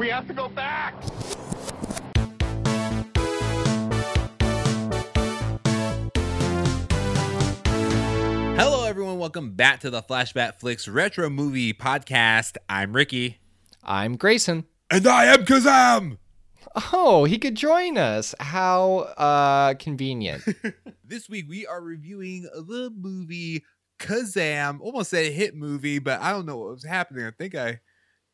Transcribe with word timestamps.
We 0.00 0.08
have 0.08 0.26
to 0.28 0.32
go 0.32 0.48
back! 0.48 0.94
Hello, 8.56 8.86
everyone. 8.86 9.18
Welcome 9.18 9.50
back 9.50 9.80
to 9.80 9.90
the 9.90 10.00
Flashback 10.00 10.58
Flicks 10.58 10.88
Retro 10.88 11.28
Movie 11.28 11.74
Podcast. 11.74 12.56
I'm 12.66 12.94
Ricky. 12.94 13.40
I'm 13.84 14.16
Grayson. 14.16 14.64
And 14.90 15.06
I 15.06 15.26
am 15.26 15.44
Kazam! 15.44 16.16
Oh, 16.94 17.24
he 17.24 17.36
could 17.36 17.54
join 17.54 17.98
us. 17.98 18.34
How 18.40 19.00
uh 19.18 19.74
convenient. 19.74 20.42
This 21.04 21.28
week 21.28 21.44
we 21.46 21.66
are 21.66 21.82
reviewing 21.82 22.44
the 22.44 22.90
movie 22.96 23.64
Kazam. 23.98 24.80
Almost 24.80 25.10
said 25.10 25.30
hit 25.32 25.54
movie, 25.54 25.98
but 25.98 26.22
I 26.22 26.30
don't 26.30 26.46
know 26.46 26.56
what 26.56 26.70
was 26.70 26.84
happening. 26.84 27.26
I 27.26 27.32
think 27.32 27.54
I, 27.54 27.80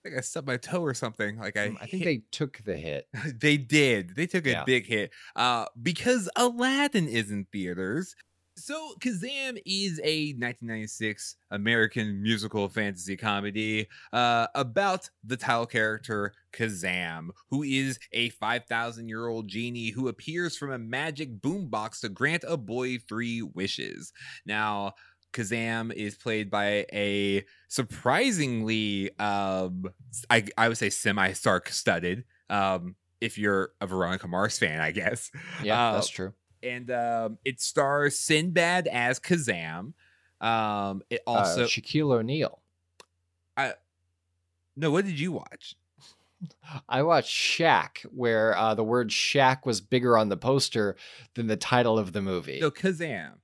I 0.06 0.08
think 0.10 0.18
I 0.18 0.22
stubbed 0.22 0.46
my 0.46 0.56
toe 0.56 0.82
or 0.82 0.94
something. 0.94 1.36
Like 1.38 1.56
I, 1.56 1.66
Um, 1.68 1.78
I 1.80 1.86
think 1.86 2.04
hit- 2.04 2.04
they 2.04 2.22
took 2.30 2.58
the 2.64 2.76
hit. 2.76 3.08
they 3.40 3.56
did. 3.56 4.14
They 4.14 4.26
took 4.26 4.46
a 4.46 4.50
Yeah. 4.50 4.64
big 4.64 4.86
hit 4.86 5.10
uh, 5.34 5.66
because 5.82 6.28
Aladdin 6.36 7.08
is 7.08 7.30
in 7.32 7.46
theaters. 7.52 8.14
So 8.58 8.94
Kazam 9.00 9.60
is 9.66 10.00
a 10.02 10.32
1996 10.34 11.36
American 11.50 12.22
musical 12.22 12.68
fantasy 12.68 13.16
comedy 13.16 13.86
uh, 14.14 14.46
about 14.54 15.10
the 15.24 15.36
title 15.36 15.66
character 15.66 16.32
Kazam, 16.52 17.28
who 17.50 17.62
is 17.64 17.98
a 18.12 18.30
5,000 18.30 19.08
year 19.08 19.26
old 19.26 19.48
genie 19.48 19.90
who 19.90 20.08
appears 20.08 20.56
from 20.56 20.70
a 20.72 20.78
magic 20.78 21.38
boombox 21.42 22.00
to 22.00 22.08
grant 22.08 22.44
a 22.48 22.56
boy 22.56 22.96
three 22.98 23.42
wishes. 23.42 24.12
Now, 24.46 24.94
Kazam 25.36 25.92
is 25.92 26.16
played 26.16 26.50
by 26.50 26.86
a 26.92 27.44
surprisingly, 27.68 29.10
um, 29.18 29.84
I, 30.30 30.46
I 30.56 30.68
would 30.68 30.78
say, 30.78 30.90
semi 30.90 31.32
Stark 31.32 31.68
studded. 31.68 32.24
Um, 32.48 32.96
if 33.20 33.38
you're 33.38 33.72
a 33.80 33.86
Veronica 33.86 34.28
Mars 34.28 34.58
fan, 34.58 34.80
I 34.80 34.92
guess. 34.92 35.30
Yeah, 35.62 35.88
Uh, 35.88 35.92
that's 35.94 36.08
true. 36.08 36.32
And 36.62 36.90
um, 36.90 37.38
it 37.44 37.60
stars 37.60 38.18
Sinbad 38.18 38.86
as 38.88 39.20
Kazam. 39.20 39.92
Um, 40.40 41.02
it 41.10 41.22
also 41.26 41.64
uh, 41.64 41.66
Shaquille 41.66 42.12
O'Neal. 42.14 42.60
I 43.56 43.74
no. 44.76 44.90
What 44.90 45.04
did 45.04 45.18
you 45.18 45.32
watch? 45.32 45.76
I 46.88 47.02
watched 47.02 47.34
Shaq, 47.34 48.02
where 48.12 48.56
uh, 48.56 48.74
the 48.74 48.84
word 48.84 49.08
Shaq 49.10 49.64
was 49.64 49.80
bigger 49.80 50.18
on 50.18 50.28
the 50.28 50.36
poster 50.36 50.96
than 51.34 51.46
the 51.46 51.56
title 51.56 51.98
of 51.98 52.12
the 52.12 52.20
movie. 52.20 52.58
No, 52.60 52.70
Kazam 52.70 53.34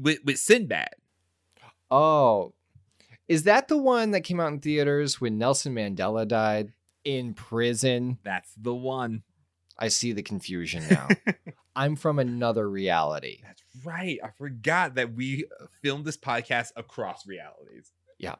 with 0.00 0.18
with 0.24 0.38
Sinbad. 0.38 0.94
Oh, 1.90 2.54
is 3.28 3.42
that 3.44 3.68
the 3.68 3.76
one 3.76 4.12
that 4.12 4.22
came 4.22 4.40
out 4.40 4.52
in 4.52 4.60
theaters 4.60 5.20
when 5.20 5.38
Nelson 5.38 5.74
Mandela 5.74 6.26
died 6.26 6.72
in 7.04 7.34
prison? 7.34 8.18
That's 8.24 8.52
the 8.56 8.74
one. 8.74 9.22
I 9.78 9.88
see 9.88 10.12
the 10.12 10.22
confusion 10.22 10.84
now. 10.90 11.08
I'm 11.76 11.94
from 11.94 12.18
another 12.18 12.68
reality. 12.68 13.40
That's 13.44 13.62
right. 13.84 14.18
I 14.24 14.30
forgot 14.30 14.96
that 14.96 15.12
we 15.14 15.44
filmed 15.82 16.04
this 16.04 16.16
podcast 16.16 16.72
across 16.74 17.26
realities. 17.26 17.92
Yeah. 18.18 18.36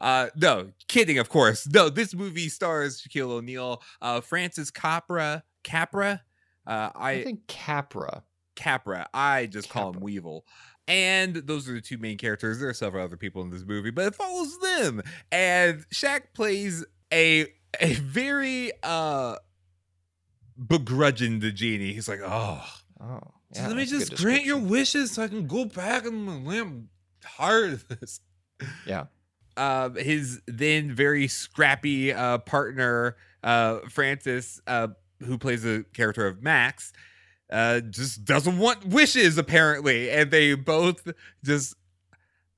Uh 0.00 0.28
no, 0.36 0.70
kidding, 0.86 1.18
of 1.18 1.28
course. 1.28 1.66
No, 1.68 1.88
this 1.88 2.14
movie 2.14 2.48
stars 2.48 3.02
Shaquille 3.02 3.30
O'Neal, 3.30 3.82
uh 4.00 4.20
Francis 4.20 4.70
Capra, 4.70 5.42
Capra. 5.64 6.22
Uh 6.66 6.90
I, 6.94 7.10
I, 7.10 7.24
think 7.24 7.46
Capra. 7.48 8.22
Capra. 8.54 9.08
I 9.12 9.46
just 9.46 9.68
call 9.68 9.92
him 9.92 10.00
Weevil. 10.00 10.46
And 10.88 11.34
those 11.34 11.68
are 11.68 11.72
the 11.72 11.80
two 11.80 11.98
main 11.98 12.16
characters. 12.16 12.60
There 12.60 12.68
are 12.68 12.74
several 12.74 13.04
other 13.04 13.16
people 13.16 13.42
in 13.42 13.50
this 13.50 13.64
movie, 13.64 13.90
but 13.90 14.06
it 14.06 14.14
follows 14.14 14.58
them. 14.60 15.02
And 15.32 15.84
Shaq 15.92 16.32
plays 16.34 16.84
a 17.12 17.46
a 17.80 17.94
very 17.94 18.70
uh 18.82 19.36
begrudging 20.64 21.40
the 21.40 21.50
genie. 21.52 21.92
He's 21.92 22.08
like, 22.08 22.20
oh, 22.24 22.64
Oh, 23.00 23.20
so 23.52 23.62
let 23.62 23.76
me 23.76 23.84
that's 23.84 23.92
a 23.92 23.94
good 23.98 24.08
just 24.10 24.22
grant 24.22 24.44
your 24.44 24.58
wishes 24.58 25.12
so 25.12 25.22
I 25.22 25.28
can 25.28 25.46
go 25.46 25.66
back 25.66 26.06
and 26.06 26.48
I'm 26.48 26.88
tired 27.20 27.74
of 27.74 27.88
this. 27.88 28.20
Yeah. 28.86 29.06
Uh, 29.56 29.90
his 29.90 30.40
then 30.46 30.94
very 30.94 31.28
scrappy 31.28 32.12
uh, 32.12 32.38
partner, 32.38 33.16
uh, 33.42 33.80
Francis, 33.90 34.60
uh, 34.66 34.88
who 35.20 35.38
plays 35.38 35.62
the 35.62 35.84
character 35.94 36.26
of 36.26 36.42
Max, 36.42 36.92
uh, 37.50 37.80
just 37.80 38.24
doesn't 38.24 38.58
want 38.58 38.86
wishes 38.86 39.38
apparently, 39.38 40.10
and 40.10 40.30
they 40.30 40.54
both 40.54 41.08
just. 41.44 41.74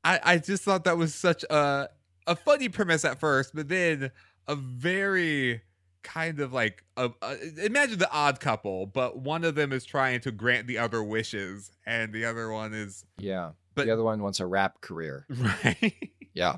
I 0.04 0.21
I 0.22 0.38
just 0.38 0.62
thought 0.62 0.84
that 0.84 0.97
was 0.97 1.15
such 1.15 1.44
a 1.44 1.88
a 2.26 2.37
funny 2.37 2.69
premise 2.69 3.04
at 3.04 3.19
first, 3.21 3.54
but 3.54 3.69
then 3.69 4.10
a 4.47 4.54
very 4.54 5.62
kind 6.03 6.41
of 6.41 6.53
like 6.53 6.84
a, 6.97 7.10
a, 7.21 7.65
imagine 7.65 7.99
the 7.99 8.10
odd 8.10 8.41
couple, 8.41 8.87
but 8.87 9.19
one 9.19 9.44
of 9.44 9.54
them 9.54 9.72
is 9.72 9.84
trying 9.84 10.21
to 10.21 10.31
grant 10.31 10.66
the 10.66 10.78
other 10.78 11.03
wishes, 11.03 11.70
and 11.87 12.12
the 12.12 12.25
other 12.25 12.50
one 12.50 12.72
is 12.75 13.05
Yeah. 13.19 13.50
But- 13.75 13.87
the 13.87 13.93
other 13.93 14.03
one 14.05 14.22
wants 14.22 14.41
a 14.41 14.47
rap 14.47 14.81
career. 14.81 15.26
right. 15.31 16.10
Yeah. 16.34 16.56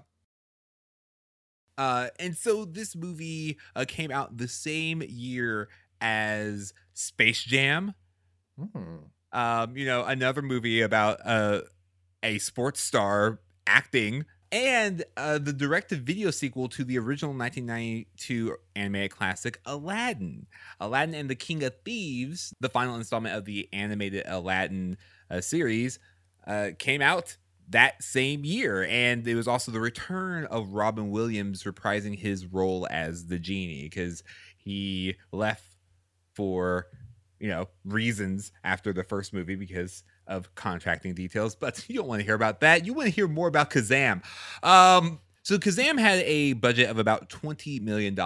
Uh, 1.76 2.08
and 2.18 2.36
so 2.36 2.64
this 2.64 2.94
movie 2.94 3.56
uh, 3.74 3.84
came 3.88 4.10
out 4.10 4.36
the 4.36 4.48
same 4.48 5.02
year 5.06 5.68
as 6.00 6.72
Space 6.92 7.42
Jam. 7.42 7.94
Hmm. 8.58 8.96
Um, 9.32 9.76
you 9.76 9.86
know, 9.86 10.04
another 10.04 10.42
movie 10.42 10.80
about 10.80 11.18
uh, 11.24 11.62
a 12.22 12.38
sports 12.38 12.80
star 12.80 13.40
acting, 13.66 14.24
and 14.52 15.04
uh, 15.16 15.38
the 15.38 15.52
direct-to-video 15.52 16.32
sequel 16.32 16.68
to 16.70 16.84
the 16.84 16.98
original 16.98 17.32
1992 17.32 18.56
animated 18.74 19.12
classic 19.12 19.60
Aladdin. 19.64 20.46
Aladdin 20.80 21.14
and 21.14 21.30
the 21.30 21.36
King 21.36 21.62
of 21.62 21.74
Thieves, 21.84 22.52
the 22.58 22.68
final 22.68 22.96
installment 22.96 23.36
of 23.36 23.44
the 23.44 23.68
animated 23.72 24.24
Aladdin 24.26 24.96
uh, 25.30 25.40
series, 25.40 26.00
uh, 26.46 26.70
came 26.78 27.00
out 27.00 27.36
that 27.68 28.02
same 28.02 28.44
year. 28.44 28.84
And 28.84 29.26
it 29.26 29.36
was 29.36 29.46
also 29.46 29.70
the 29.70 29.80
return 29.80 30.46
of 30.46 30.72
Robin 30.72 31.10
Williams 31.10 31.62
reprising 31.62 32.18
his 32.18 32.46
role 32.46 32.88
as 32.90 33.26
the 33.26 33.38
genie 33.38 33.84
because 33.84 34.24
he 34.56 35.14
left 35.30 35.64
for, 36.34 36.88
you 37.40 37.48
know, 37.48 37.68
reasons 37.84 38.52
after 38.62 38.92
the 38.92 39.02
first 39.02 39.32
movie 39.32 39.56
because 39.56 40.04
of 40.26 40.54
contracting 40.54 41.14
details. 41.14 41.54
But 41.54 41.84
you 41.88 41.96
don't 41.96 42.06
want 42.06 42.20
to 42.20 42.24
hear 42.24 42.34
about 42.34 42.60
that. 42.60 42.86
You 42.86 42.94
want 42.94 43.06
to 43.08 43.14
hear 43.14 43.26
more 43.26 43.48
about 43.48 43.70
Kazam. 43.70 44.22
Um, 44.62 45.20
so 45.42 45.58
Kazam 45.58 45.98
had 45.98 46.20
a 46.20 46.52
budget 46.52 46.90
of 46.90 46.98
about 46.98 47.30
$20 47.30 47.80
million 47.80 48.16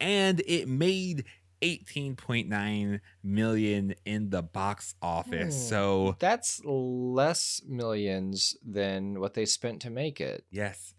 and 0.00 0.42
it 0.46 0.68
made 0.68 1.24
18.9 1.62 3.00
million 3.22 3.94
in 4.04 4.30
the 4.30 4.42
box 4.42 4.94
office. 5.02 5.54
Hmm. 5.54 5.68
So 5.68 6.16
That's 6.20 6.60
less 6.64 7.60
millions 7.66 8.56
than 8.64 9.18
what 9.18 9.34
they 9.34 9.46
spent 9.46 9.82
to 9.82 9.90
make 9.90 10.20
it. 10.20 10.44
Yes. 10.50 10.94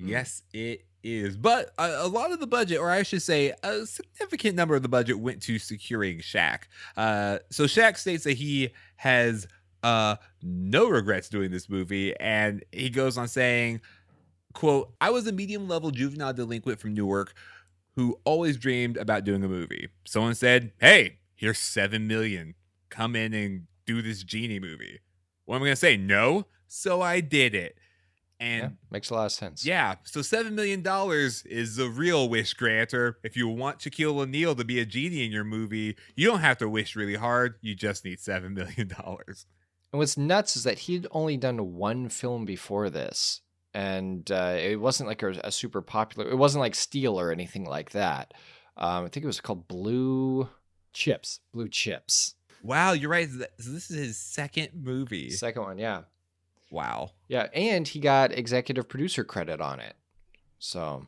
Mm. 0.00 0.08
Yes, 0.08 0.42
it 0.52 0.86
is. 1.04 1.36
But 1.36 1.70
a, 1.78 2.02
a 2.02 2.08
lot 2.08 2.32
of 2.32 2.40
the 2.40 2.46
budget, 2.46 2.78
or 2.78 2.90
I 2.90 3.02
should 3.02 3.22
say, 3.22 3.52
a 3.62 3.86
significant 3.86 4.56
number 4.56 4.74
of 4.74 4.82
the 4.82 4.88
budget 4.88 5.18
went 5.18 5.42
to 5.42 5.58
securing 5.58 6.18
Shaq. 6.18 6.62
Uh, 6.96 7.38
so 7.50 7.64
Shaq 7.64 7.96
states 7.96 8.24
that 8.24 8.32
he 8.32 8.70
has 8.96 9.46
uh, 9.84 10.16
no 10.42 10.88
regrets 10.88 11.28
doing 11.28 11.50
this 11.50 11.68
movie. 11.68 12.18
And 12.18 12.64
he 12.72 12.90
goes 12.90 13.18
on 13.18 13.28
saying, 13.28 13.82
quote, 14.54 14.92
I 15.00 15.10
was 15.10 15.26
a 15.26 15.32
medium 15.32 15.68
level 15.68 15.90
juvenile 15.90 16.32
delinquent 16.32 16.80
from 16.80 16.94
Newark 16.94 17.34
who 17.94 18.18
always 18.24 18.56
dreamed 18.56 18.96
about 18.96 19.24
doing 19.24 19.44
a 19.44 19.48
movie. 19.48 19.88
Someone 20.04 20.34
said, 20.34 20.72
Hey, 20.80 21.18
here's 21.36 21.58
seven 21.58 22.08
million. 22.08 22.54
Come 22.88 23.14
in 23.14 23.32
and 23.34 23.66
do 23.86 24.02
this 24.02 24.24
genie 24.24 24.58
movie. 24.58 25.00
What 25.44 25.56
am 25.56 25.62
I 25.62 25.66
gonna 25.66 25.76
say? 25.76 25.96
No. 25.96 26.46
So 26.66 27.02
I 27.02 27.20
did 27.20 27.54
it. 27.54 27.76
And 28.40 28.62
yeah, 28.62 28.68
makes 28.90 29.10
a 29.10 29.14
lot 29.14 29.26
of 29.26 29.32
sense. 29.32 29.64
yeah, 29.64 29.94
so 30.02 30.20
seven 30.20 30.54
million 30.54 30.82
dollars 30.82 31.44
is 31.46 31.76
the 31.76 31.88
real 31.88 32.28
wish 32.28 32.52
granter. 32.54 33.18
If 33.22 33.36
you 33.36 33.48
want 33.48 33.78
Shaquille 33.78 34.18
O'Neal 34.18 34.54
to 34.56 34.64
be 34.64 34.80
a 34.80 34.84
genie 34.84 35.24
in 35.24 35.30
your 35.30 35.44
movie, 35.44 35.96
you 36.16 36.26
don't 36.26 36.40
have 36.40 36.58
to 36.58 36.68
wish 36.68 36.96
really 36.96 37.14
hard. 37.14 37.54
You 37.60 37.74
just 37.74 38.04
need 38.04 38.18
seven 38.20 38.52
million 38.52 38.88
dollars. 39.02 39.46
And 39.92 40.00
what's 40.00 40.18
nuts 40.18 40.56
is 40.56 40.64
that 40.64 40.80
he'd 40.80 41.06
only 41.12 41.36
done 41.36 41.74
one 41.74 42.08
film 42.08 42.44
before 42.44 42.90
this, 42.90 43.40
and 43.72 44.28
uh, 44.32 44.56
it 44.58 44.80
wasn't 44.80 45.08
like 45.08 45.22
a, 45.22 45.30
a 45.44 45.52
super 45.52 45.80
popular. 45.80 46.28
It 46.28 46.36
wasn't 46.36 46.60
like 46.60 46.74
Steel 46.74 47.18
or 47.18 47.30
anything 47.30 47.64
like 47.64 47.90
that. 47.92 48.34
Um, 48.76 49.04
I 49.04 49.08
think 49.08 49.22
it 49.22 49.28
was 49.28 49.40
called 49.40 49.68
Blue 49.68 50.48
Chips. 50.92 51.38
Blue 51.52 51.68
Chips. 51.68 52.34
Wow, 52.64 52.92
you're 52.92 53.10
right. 53.10 53.28
So 53.30 53.70
this 53.70 53.90
is 53.90 53.96
his 53.96 54.16
second 54.16 54.70
movie. 54.74 55.30
Second 55.30 55.62
one, 55.62 55.78
yeah, 55.78 56.02
Wow. 56.74 57.10
yeah, 57.28 57.48
and 57.54 57.86
he 57.88 58.00
got 58.00 58.32
executive 58.32 58.88
producer 58.88 59.24
credit 59.24 59.60
on 59.60 59.80
it. 59.80 59.94
So 60.58 61.06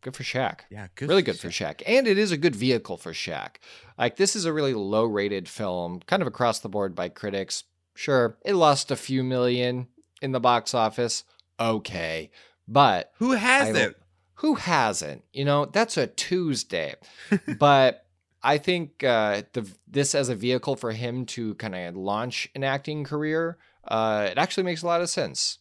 good 0.00 0.14
for 0.16 0.22
Shaq. 0.24 0.60
Yeah, 0.70 0.88
good. 0.94 1.08
really 1.08 1.22
good 1.22 1.38
for 1.38 1.48
Shaq. 1.48 1.82
And 1.86 2.06
it 2.06 2.18
is 2.18 2.32
a 2.32 2.36
good 2.36 2.56
vehicle 2.56 2.96
for 2.96 3.12
Shaq. 3.12 3.56
Like 3.98 4.16
this 4.16 4.34
is 4.36 4.44
a 4.44 4.52
really 4.52 4.74
low 4.74 5.04
rated 5.04 5.48
film, 5.48 6.00
kind 6.06 6.22
of 6.22 6.28
across 6.28 6.58
the 6.60 6.68
board 6.68 6.94
by 6.94 7.08
critics. 7.08 7.64
Sure, 7.94 8.36
it 8.44 8.54
lost 8.54 8.90
a 8.90 8.96
few 8.96 9.22
million 9.22 9.88
in 10.20 10.32
the 10.32 10.40
box 10.40 10.74
office. 10.74 11.24
Okay. 11.60 12.30
But 12.68 13.12
Who 13.18 13.32
has 13.32 13.74
I- 13.76 13.80
it? 13.80 13.96
who 14.36 14.54
hasn't? 14.56 15.22
You 15.32 15.44
know, 15.44 15.66
that's 15.66 15.96
a 15.96 16.08
Tuesday. 16.08 16.96
but 17.58 18.04
I 18.42 18.58
think 18.58 19.04
uh, 19.04 19.42
the 19.52 19.68
this 19.86 20.16
as 20.16 20.28
a 20.28 20.34
vehicle 20.34 20.74
for 20.74 20.90
him 20.90 21.26
to 21.26 21.54
kind 21.56 21.76
of 21.76 21.96
launch 21.96 22.48
an 22.56 22.64
acting 22.64 23.04
career, 23.04 23.56
uh, 23.88 24.28
it 24.30 24.38
actually 24.38 24.64
makes 24.64 24.82
a 24.82 24.86
lot 24.86 25.00
of 25.00 25.10
sense. 25.10 25.58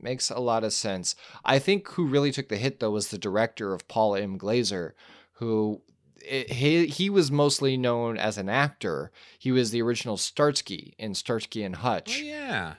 Makes 0.00 0.30
a 0.30 0.40
lot 0.40 0.64
of 0.64 0.72
sense. 0.72 1.14
I 1.44 1.58
think 1.58 1.88
who 1.90 2.06
really 2.06 2.32
took 2.32 2.48
the 2.48 2.56
hit 2.56 2.80
though 2.80 2.90
was 2.90 3.08
the 3.08 3.18
director 3.18 3.72
of 3.72 3.86
Paul 3.86 4.16
M. 4.16 4.36
Glaser, 4.36 4.94
who 5.34 5.82
it, 6.24 6.50
he 6.52 6.86
he 6.86 7.08
was 7.08 7.30
mostly 7.30 7.76
known 7.76 8.16
as 8.16 8.36
an 8.36 8.48
actor. 8.48 9.12
He 9.38 9.52
was 9.52 9.70
the 9.70 9.82
original 9.82 10.16
Starsky 10.16 10.94
in 10.98 11.14
Starsky 11.14 11.62
and 11.62 11.76
Hutch. 11.76 12.18
Oh, 12.20 12.24
yeah. 12.24 12.74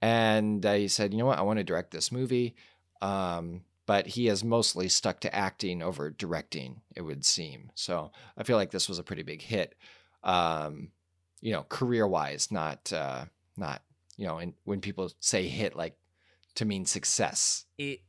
And 0.00 0.64
uh, 0.64 0.74
he 0.74 0.88
said, 0.88 1.12
you 1.12 1.18
know 1.18 1.26
what, 1.26 1.38
I 1.38 1.42
want 1.42 1.58
to 1.58 1.64
direct 1.64 1.90
this 1.90 2.12
movie. 2.12 2.54
Um, 3.02 3.62
but 3.86 4.06
he 4.06 4.26
has 4.26 4.44
mostly 4.44 4.88
stuck 4.88 5.18
to 5.20 5.34
acting 5.34 5.82
over 5.82 6.10
directing, 6.10 6.82
it 6.94 7.00
would 7.00 7.24
seem. 7.24 7.70
So 7.74 8.12
I 8.36 8.42
feel 8.42 8.56
like 8.56 8.70
this 8.70 8.88
was 8.88 8.98
a 8.98 9.02
pretty 9.02 9.22
big 9.22 9.40
hit, 9.40 9.74
um, 10.22 10.90
you 11.40 11.52
know, 11.52 11.64
career 11.68 12.06
wise, 12.06 12.52
not, 12.52 12.92
uh, 12.92 13.24
not, 13.56 13.82
you 14.18 14.26
know, 14.26 14.36
and 14.36 14.52
when 14.64 14.82
people 14.82 15.10
say 15.20 15.48
hit, 15.48 15.74
like 15.74 15.96
to 16.56 16.66
mean 16.66 16.84
success. 16.84 17.64
It 17.78 18.00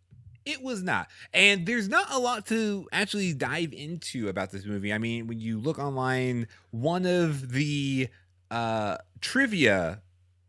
it 0.46 0.62
was 0.62 0.82
not. 0.82 1.08
And 1.34 1.66
there's 1.66 1.88
not 1.88 2.12
a 2.12 2.18
lot 2.18 2.48
to 2.48 2.88
actually 2.92 3.34
dive 3.34 3.72
into 3.72 4.28
about 4.28 4.52
this 4.52 4.66
movie. 4.66 4.92
I 4.92 4.98
mean, 4.98 5.28
when 5.28 5.40
you 5.40 5.60
look 5.60 5.80
online, 5.80 6.48
one 6.72 7.06
of 7.06 7.52
the 7.52 8.10
uh 8.52 8.98
trivia 9.22 10.02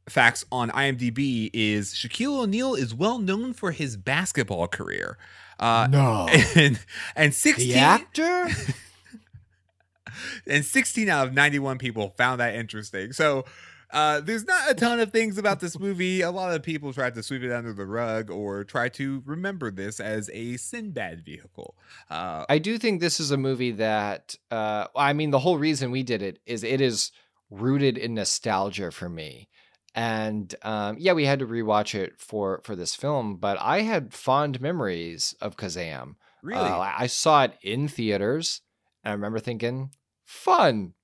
facts 0.09 0.45
on 0.51 0.71
IMDb 0.71 1.51
is 1.53 1.93
Shaquille 1.93 2.43
O'Neal 2.43 2.75
is 2.75 2.95
well 2.95 3.19
known 3.19 3.53
for 3.53 3.71
his 3.71 3.97
basketball 3.97 4.67
career. 4.67 5.19
Uh, 5.59 5.87
no. 5.91 6.27
and 6.57 6.81
and 7.15 7.35
16 7.35 7.69
The 7.69 7.79
actor? 7.79 8.49
and 10.47 10.65
16 10.65 11.09
out 11.11 11.29
of 11.29 11.35
91 11.35 11.77
people 11.77 12.15
found 12.17 12.41
that 12.41 12.55
interesting. 12.55 13.13
So 13.13 13.45
uh, 13.93 14.21
there's 14.21 14.45
not 14.45 14.71
a 14.71 14.75
ton 14.75 15.01
of 15.01 15.13
things 15.13 15.39
about 15.39 15.61
this 15.61 15.79
movie. 15.79 16.21
A 16.21 16.31
lot 16.31 16.55
of 16.55 16.63
people 16.63 16.93
tried 16.93 17.15
to 17.15 17.23
sweep 17.23 17.43
it 17.43 17.53
under 17.53 17.73
the 17.73 17.87
rug 17.87 18.31
or 18.31 18.65
try 18.65 18.89
to 18.91 19.23
remember 19.27 19.71
this 19.71 20.01
as 20.01 20.31
a 20.33 20.57
Sinbad 20.57 21.25
vehicle. 21.25 21.77
Uh, 22.09 22.45
I 22.49 22.59
do 22.59 22.79
think 22.79 23.01
this 23.01 23.19
is 23.21 23.31
a 23.31 23.37
movie 23.37 23.73
that, 23.73 24.37
uh, 24.51 24.87
I 24.97 25.13
mean, 25.13 25.31
the 25.31 25.41
whole 25.41 25.59
reason 25.59 25.91
we 25.91 26.03
did 26.03 26.23
it 26.23 26.39
is 26.47 26.63
it 26.63 26.81
is 26.81 27.11
rooted 27.51 27.99
in 27.99 28.15
nostalgia 28.15 28.91
for 28.91 29.09
me. 29.09 29.49
And 29.95 30.55
um, 30.63 30.97
yeah, 30.99 31.15
we 31.15 31.25
had 31.25 31.41
to 31.41 31.47
rewatch 31.47 31.97
it 31.97 32.21
for 32.21 32.61
for 32.63 32.77
this 32.77 32.95
film, 32.95 33.37
but 33.37 33.59
I 33.61 33.81
had 33.81 34.15
fond 34.15 34.61
memories 34.61 35.35
of 35.41 35.57
Kazam. 35.57 36.15
really? 36.43 36.69
Uh, 36.69 36.79
I 36.79 37.09
saw 37.09 37.43
it 37.43 37.55
in 37.61 37.89
theaters, 37.89 38.63
and 39.03 39.11
I 39.11 39.15
remember 39.15 39.41
thinking, 39.41 39.91
"Fun," 40.25 40.95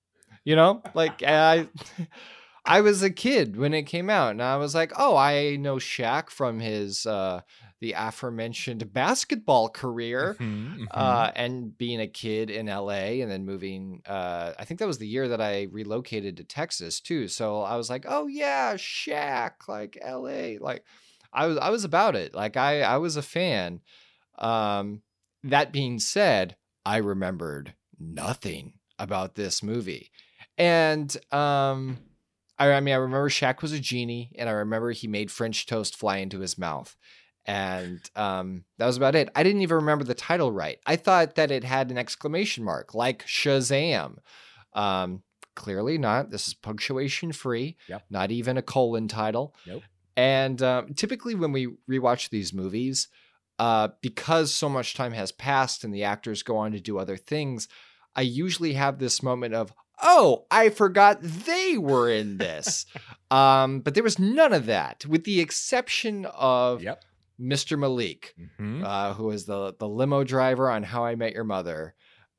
you 0.45 0.55
know, 0.55 0.83
like 0.95 1.25
I. 1.25 1.67
I 2.67 2.81
was 2.81 3.03
a 3.03 3.11
kid 3.11 3.57
when 3.57 3.75
it 3.75 3.85
came 3.85 4.11
out, 4.11 4.33
and 4.33 4.43
I 4.43 4.57
was 4.57 4.75
like, 4.75 4.93
"Oh, 4.97 5.17
I 5.17 5.57
know 5.57 5.77
Shaq 5.77 6.31
from 6.31 6.61
his 6.61 7.07
uh, 7.07 7.43
the 7.81 7.93
aforementioned 7.97 8.93
basketball 8.93 9.69
career, 9.69 10.37
Mhm, 10.41 10.75
mhm. 10.79 10.91
uh, 10.93 11.31
and 11.37 11.77
being 11.77 12.01
a 12.01 12.07
kid 12.07 12.51
in 12.51 12.69
LA, 12.69 13.21
and 13.23 13.31
then 13.31 13.45
moving. 13.45 14.03
Uh, 14.07 14.53
I 14.59 14.65
think 14.65 14.81
that 14.81 14.87
was 14.87 14.99
the 14.99 15.07
year 15.07 15.29
that 15.29 15.41
I 15.41 15.65
relocated 15.71 16.37
to 16.39 16.45
Texas 16.45 17.01
too. 17.01 17.29
So 17.29 17.61
I 17.63 17.77
was 17.77 17.89
like, 17.91 18.05
"Oh 18.09 18.27
yeah, 18.27 18.75
Shaq, 18.75 19.69
like 19.69 19.99
LA, 20.03 20.59
like." 20.59 20.85
I 21.33 21.47
was 21.47 21.59
I 21.59 21.69
was 21.71 21.85
about 21.85 22.17
it. 22.17 22.35
Like 22.35 22.57
I 22.57 22.83
I 22.83 22.97
was 22.97 23.17
a 23.17 23.23
fan. 23.23 23.81
Um, 24.39 25.03
that 25.45 25.73
being 25.73 25.99
said, 25.99 26.57
I 26.85 26.99
remembered 26.99 27.75
nothing 27.99 28.75
about 28.99 29.35
this 29.35 29.63
movie, 29.63 30.11
and 30.57 31.15
um, 31.33 31.99
I, 32.59 32.73
I 32.73 32.81
mean 32.81 32.95
I 32.95 32.99
remember 32.99 33.29
Shaq 33.29 33.63
was 33.63 33.73
a 33.73 33.81
genie, 33.81 34.33
and 34.37 34.49
I 34.49 34.53
remember 34.53 34.91
he 34.93 35.09
made 35.09 35.31
French 35.31 35.67
toast 35.67 35.97
fly 35.97 36.19
into 36.19 36.41
his 36.41 36.59
mouth, 36.59 36.97
and 37.45 38.01
um, 38.17 38.65
that 38.79 38.87
was 38.87 38.97
about 38.97 39.15
it. 39.15 39.29
I 39.35 39.43
didn't 39.43 39.63
even 39.63 39.77
remember 39.77 40.05
the 40.05 40.15
title 40.15 40.53
right. 40.53 40.79
I 40.87 40.97
thought 40.97 41.35
that 41.37 41.51
it 41.51 41.65
had 41.65 41.91
an 41.91 41.99
exclamation 41.99 42.65
mark, 42.65 42.95
like 42.95 43.25
Shazam. 43.27 44.17
Um, 44.73 45.23
clearly 45.55 45.99
not. 45.99 46.31
This 46.31 46.49
is 46.49 46.55
punctuation 46.55 47.33
free. 47.33 47.77
Yep. 47.89 48.05
Not 48.11 48.31
even 48.31 48.57
a 48.57 48.63
colon 48.63 49.09
title. 49.09 49.55
Nope. 49.67 49.83
And 50.17 50.63
um, 50.63 50.95
typically, 50.95 51.35
when 51.35 51.53
we 51.53 51.69
rewatch 51.91 52.31
these 52.31 52.53
movies, 52.53 53.09
uh, 53.59 53.89
because 54.01 54.53
so 54.53 54.69
much 54.69 54.95
time 54.95 55.13
has 55.13 55.33
passed 55.33 55.85
and 55.85 55.95
the 55.95 56.05
actors 56.05 56.43
go 56.43 56.57
on 56.57 56.73
to 56.73 56.81
do 56.81 56.99
other 56.99 57.17
things, 57.17 57.69
I 58.15 58.23
usually 58.23 58.75
have 58.75 58.99
this 58.99 59.23
moment 59.23 59.55
of, 59.55 59.73
oh, 60.03 60.45
I 60.51 60.69
forgot 60.69 61.19
they 61.23 61.79
were 61.79 62.11
in 62.11 62.39
this. 62.39 62.87
um, 63.31 63.81
but 63.81 63.95
there 63.95 64.03
was 64.05 64.19
none 64.19 64.53
of 64.53 64.67
that, 64.67 65.05
with 65.07 65.25
the 65.25 65.41
exception 65.41 66.27
of 66.27 66.83
Yep. 66.83 67.03
Mr. 67.41 67.79
Malik, 67.79 68.35
Mhm. 68.59 68.83
uh, 68.85 69.13
who 69.15 69.25
was 69.25 69.45
the 69.47 69.75
the 69.79 69.89
limo 69.89 70.25
driver 70.25 70.71
on 70.71 70.83
How 70.83 71.05
I 71.05 71.15
Met 71.17 71.33
Your 71.35 71.45
Mother. 71.45 71.95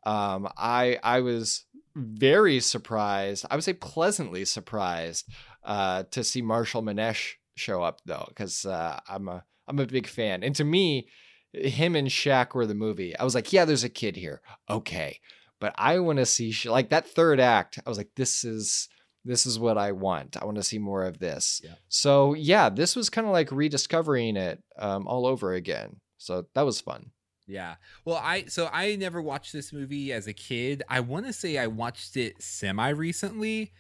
Um, 0.06 0.48
I 0.58 1.00
I 1.04 1.20
was 1.22 1.66
very 1.96 2.60
surprised. 2.60 3.46
I 3.50 3.56
would 3.56 3.64
say 3.64 3.74
pleasantly 3.74 4.46
surprised 4.46 5.28
uh, 5.64 6.04
to 6.12 6.24
see 6.24 6.42
Marshall 6.42 6.82
Manesh 6.84 7.34
show 7.56 7.82
up 7.84 8.02
though, 8.06 8.26
because 8.30 8.66
uh, 8.66 9.00
I'm 9.08 9.28
a 9.28 9.44
I'm 9.68 9.80
a 9.80 9.86
big 9.86 10.08
fan. 10.08 10.44
And 10.44 10.56
to 10.56 10.64
me, 10.64 11.10
him 11.54 11.96
and 11.96 12.08
Shaq 12.08 12.54
were 12.56 12.66
the 12.66 12.74
movie. 12.76 13.16
I 13.18 13.24
was 13.24 13.36
like, 13.36 13.52
yeah, 13.52 13.66
there's 13.66 13.84
a 13.84 13.90
kid 13.90 14.16
here, 14.16 14.42
okay, 14.70 15.20
but 15.60 15.74
I 15.78 16.00
want 16.00 16.20
to 16.20 16.26
see 16.26 16.52
Sha- 16.52 16.72
like 16.72 16.90
that 16.90 17.08
third 17.08 17.40
act. 17.40 17.80
I 17.86 17.90
was 17.90 17.98
like, 17.98 18.12
this 18.16 18.44
is 18.44 18.90
this 19.26 19.46
is 19.46 19.60
what 19.60 19.78
I 19.78 19.92
want. 19.92 20.38
I 20.42 20.46
want 20.46 20.58
to 20.58 20.64
see 20.64 20.80
more 20.80 21.04
of 21.04 21.20
this. 21.20 21.62
Yeah. 21.64 21.76
So 21.90 22.34
yeah, 22.34 22.70
this 22.70 22.96
was 22.96 23.10
kind 23.10 23.28
of 23.28 23.34
like 23.34 23.52
rediscovering 23.52 24.38
it 24.38 24.64
um, 24.80 25.08
all 25.08 25.26
over 25.26 25.54
again. 25.54 25.98
So 26.18 26.46
that 26.54 26.62
was 26.66 26.80
fun. 26.80 27.12
Yeah. 27.46 27.76
Well, 28.06 28.20
I 28.22 28.46
so 28.46 28.70
I 28.72 28.96
never 28.96 29.22
watched 29.22 29.54
this 29.54 29.72
movie 29.72 30.12
as 30.12 30.28
a 30.28 30.34
kid. 30.34 30.84
I 30.90 31.00
want 31.00 31.26
to 31.26 31.34
say 31.34 31.58
I 31.58 31.68
watched 31.68 32.18
it 32.18 32.42
semi 32.42 32.90
recently. 32.90 33.72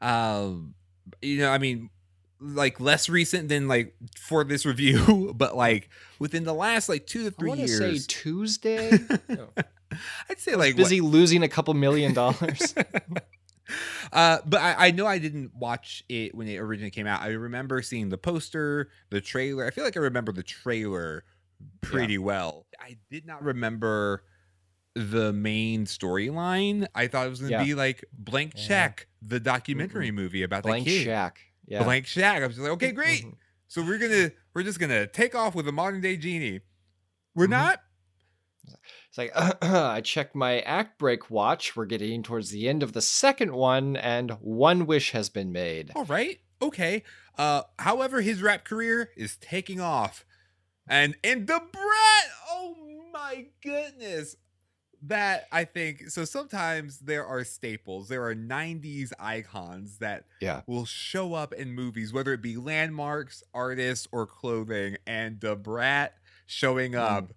Um, 0.00 0.74
you 1.22 1.38
know, 1.38 1.50
I 1.50 1.58
mean, 1.58 1.90
like 2.40 2.80
less 2.80 3.08
recent 3.08 3.48
than 3.48 3.66
like 3.68 3.94
for 4.18 4.44
this 4.44 4.64
review, 4.64 5.32
but 5.36 5.56
like 5.56 5.88
within 6.18 6.44
the 6.44 6.54
last 6.54 6.88
like 6.88 7.06
two 7.06 7.24
to 7.24 7.30
three 7.30 7.48
want 7.48 7.60
to 7.60 7.68
say 7.68 7.90
years. 7.90 8.06
Tuesday. 8.06 8.98
No. 9.28 9.48
I'd 10.30 10.38
say 10.38 10.54
like 10.54 10.74
what- 10.74 10.76
Busy 10.78 11.00
losing 11.00 11.42
a 11.42 11.48
couple 11.48 11.74
million 11.74 12.12
dollars. 12.14 12.74
uh, 14.12 14.38
but 14.46 14.60
I, 14.60 14.88
I 14.88 14.90
know 14.92 15.06
I 15.06 15.18
didn't 15.18 15.52
watch 15.54 16.04
it 16.08 16.34
when 16.34 16.48
it 16.48 16.58
originally 16.58 16.90
came 16.90 17.06
out. 17.06 17.22
I 17.22 17.28
remember 17.28 17.82
seeing 17.82 18.08
the 18.08 18.18
poster, 18.18 18.90
the 19.10 19.20
trailer. 19.20 19.66
I 19.66 19.70
feel 19.70 19.84
like 19.84 19.96
I 19.96 20.00
remember 20.00 20.32
the 20.32 20.42
trailer 20.42 21.24
pretty 21.80 22.18
well. 22.18 22.66
I 22.80 22.96
did 23.10 23.26
not 23.26 23.42
remember 23.42 24.22
the 24.94 25.32
main 25.32 25.84
storyline. 25.84 26.86
I 26.94 27.06
thought 27.06 27.26
it 27.26 27.30
was 27.30 27.40
going 27.40 27.50
to 27.52 27.58
Yeah. 27.58 27.64
be 27.64 27.74
like 27.74 28.04
Blank 28.12 28.52
Yeah. 28.56 28.66
Check, 28.66 29.08
the 29.20 29.40
documentary 29.40 30.10
movie 30.10 30.42
about 30.42 30.62
Blank 30.62 30.84
the 30.86 30.98
kid. 30.98 31.04
Shack. 31.04 31.40
Yeah. 31.66 31.82
Blank 31.82 32.06
Shack. 32.06 32.42
I 32.42 32.46
was 32.46 32.56
just 32.56 32.62
like, 32.62 32.72
okay, 32.74 32.92
great. 32.92 33.24
Mhm. 33.24 33.34
So 33.68 33.82
we're 33.82 33.98
gonna 33.98 34.30
we're 34.54 34.62
just 34.62 34.78
gonna 34.78 35.08
take 35.08 35.34
off 35.34 35.56
with 35.56 35.66
a 35.66 35.72
modern 35.72 36.00
day 36.00 36.16
genie. 36.16 36.60
We're 37.34 37.46
Mhm. 37.46 37.50
not. 37.50 37.82
It's 39.08 39.18
like 39.18 39.32
I 39.62 40.00
checked 40.00 40.34
my 40.34 40.60
act 40.60 40.98
break 40.98 41.30
watch. 41.30 41.76
We're 41.76 41.86
getting 41.86 42.22
towards 42.22 42.50
the 42.50 42.68
end 42.68 42.82
of 42.82 42.92
the 42.92 43.00
second 43.02 43.52
one, 43.52 43.96
and 43.96 44.32
one 44.40 44.86
wish 44.86 45.12
has 45.12 45.28
been 45.28 45.52
made. 45.52 45.92
All 45.94 46.04
right. 46.04 46.40
Okay. 46.60 47.02
Uh 47.38 47.62
however 47.78 48.20
his 48.22 48.42
rap 48.42 48.64
career 48.64 49.10
is 49.16 49.36
taking 49.36 49.80
off. 49.80 50.24
And 50.88 51.16
and 51.24 51.46
the 51.46 51.60
brat, 51.72 52.24
oh 52.50 52.76
my 53.12 53.46
goodness. 53.62 54.36
That 55.02 55.46
I 55.52 55.64
think 55.64 56.08
so 56.10 56.24
sometimes 56.24 56.98
there 57.00 57.26
are 57.26 57.44
staples. 57.44 58.08
There 58.08 58.24
are 58.24 58.34
90s 58.34 59.12
icons 59.20 59.98
that 59.98 60.24
Yeah. 60.40 60.62
will 60.66 60.86
show 60.86 61.34
up 61.34 61.52
in 61.52 61.72
movies, 61.72 62.12
whether 62.12 62.32
it 62.32 62.40
be 62.42 62.56
landmarks, 62.56 63.42
artists, 63.52 64.08
or 64.10 64.26
clothing. 64.26 64.96
And 65.06 65.38
the 65.40 65.54
brat 65.54 66.14
showing 66.46 66.92
Mm. 66.92 67.28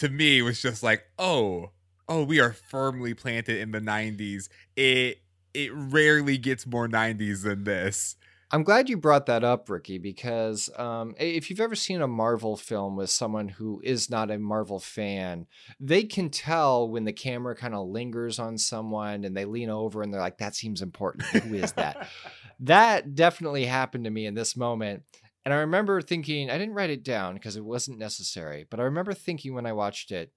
To 0.00 0.08
me 0.08 0.42
was 0.42 0.60
just 0.60 0.82
like, 0.82 1.04
oh, 1.18 1.70
oh, 2.08 2.24
we 2.24 2.40
are 2.40 2.52
firmly 2.52 3.14
planted 3.14 3.58
in 3.58 3.70
the 3.70 3.80
90s. 3.80 4.48
It 4.76 5.18
it 5.52 5.72
rarely 5.74 6.38
gets 6.38 6.66
more 6.66 6.88
90s 6.88 7.42
than 7.42 7.64
this. 7.64 8.16
I'm 8.52 8.62
glad 8.64 8.88
you 8.88 8.96
brought 8.96 9.26
that 9.26 9.44
up, 9.44 9.68
Ricky, 9.68 9.98
because 9.98 10.70
um, 10.76 11.14
if 11.18 11.50
you've 11.50 11.60
ever 11.60 11.76
seen 11.76 12.02
a 12.02 12.08
Marvel 12.08 12.56
film 12.56 12.96
with 12.96 13.10
someone 13.10 13.48
who 13.48 13.80
is 13.84 14.10
not 14.10 14.30
a 14.30 14.38
Marvel 14.38 14.80
fan, 14.80 15.46
they 15.78 16.02
can 16.02 16.30
tell 16.30 16.88
when 16.88 17.04
the 17.04 17.12
camera 17.12 17.54
kind 17.54 17.74
of 17.74 17.88
lingers 17.88 18.40
on 18.40 18.58
someone 18.58 19.24
and 19.24 19.36
they 19.36 19.44
lean 19.44 19.70
over 19.70 20.02
and 20.02 20.12
they're 20.12 20.20
like, 20.20 20.38
that 20.38 20.56
seems 20.56 20.82
important. 20.82 21.26
Who 21.26 21.54
is 21.54 21.72
that? 21.72 22.08
that 22.60 23.14
definitely 23.14 23.66
happened 23.66 24.04
to 24.04 24.10
me 24.10 24.26
in 24.26 24.34
this 24.34 24.56
moment. 24.56 25.04
And 25.44 25.54
I 25.54 25.58
remember 25.58 26.02
thinking, 26.02 26.50
I 26.50 26.58
didn't 26.58 26.74
write 26.74 26.90
it 26.90 27.02
down 27.02 27.34
because 27.34 27.56
it 27.56 27.64
wasn't 27.64 27.98
necessary, 27.98 28.66
but 28.68 28.78
I 28.80 28.82
remember 28.84 29.14
thinking 29.14 29.54
when 29.54 29.66
I 29.66 29.72
watched 29.72 30.10
it, 30.12 30.32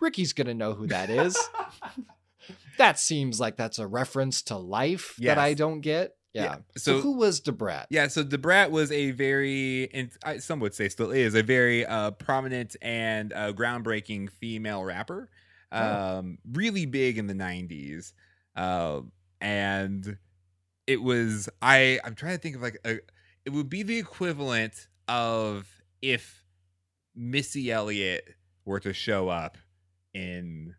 Ricky's 0.00 0.32
gonna 0.32 0.54
know 0.54 0.74
who 0.74 0.86
that 0.88 1.08
is. 1.10 1.36
that 2.78 2.98
seems 2.98 3.40
like 3.40 3.56
that's 3.56 3.78
a 3.78 3.86
reference 3.86 4.42
to 4.42 4.56
life 4.56 5.14
that 5.20 5.38
I 5.38 5.54
don't 5.54 5.80
get. 5.80 6.16
Yeah. 6.34 6.42
Yeah, 6.44 6.56
So, 6.76 6.96
so- 6.96 7.00
who 7.02 7.12
was 7.18 7.40
Da 7.40 7.52
Brat? 7.52 7.88
Yeah, 7.90 8.08
so 8.08 8.22
Da 8.22 8.38
Brat 8.38 8.70
was 8.70 8.90
a 8.90 9.10
very, 9.10 9.92
and 9.92 10.10
I- 10.24 10.38
some 10.38 10.60
would 10.60 10.74
say 10.74 10.88
still 10.88 11.10
is, 11.10 11.34
a 11.34 11.42
very 11.42 11.84
uh, 11.84 12.12
prominent 12.12 12.74
and 12.80 13.32
uh, 13.34 13.52
groundbreaking 13.52 14.30
female 14.30 14.82
rapper. 14.82 15.28
Oh. 15.70 16.18
Um, 16.18 16.38
really 16.52 16.84
big 16.86 17.16
in 17.16 17.26
the 17.28 17.34
'90s, 17.34 18.12
um, 18.56 19.10
and 19.40 20.18
it 20.86 21.00
was 21.02 21.48
I. 21.62 21.98
I'm 22.04 22.14
trying 22.14 22.36
to 22.36 22.42
think 22.42 22.56
of 22.56 22.60
like 22.62 22.78
a. 22.84 22.98
It 23.44 23.50
would 23.50 23.68
be 23.68 23.82
the 23.82 23.98
equivalent 23.98 24.88
of 25.08 25.66
if 26.00 26.44
Missy 27.14 27.70
Elliott 27.70 28.28
were 28.64 28.80
to 28.80 28.92
show 28.92 29.28
up 29.28 29.58
in 30.14 30.74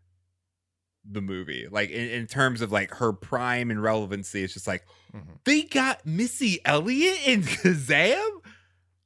the 1.08 1.20
movie, 1.20 1.66
like 1.70 1.90
in, 1.90 2.08
in 2.08 2.26
terms 2.26 2.62
of 2.62 2.72
like 2.72 2.90
her 2.94 3.12
prime 3.12 3.70
and 3.70 3.82
relevancy. 3.82 4.42
It's 4.42 4.54
just 4.54 4.66
like 4.66 4.84
Mhm. 5.14 5.38
they 5.44 5.62
got 5.62 6.04
Missy 6.06 6.60
Elliott 6.64 7.18
in 7.26 7.42
Kazam. 7.42 8.40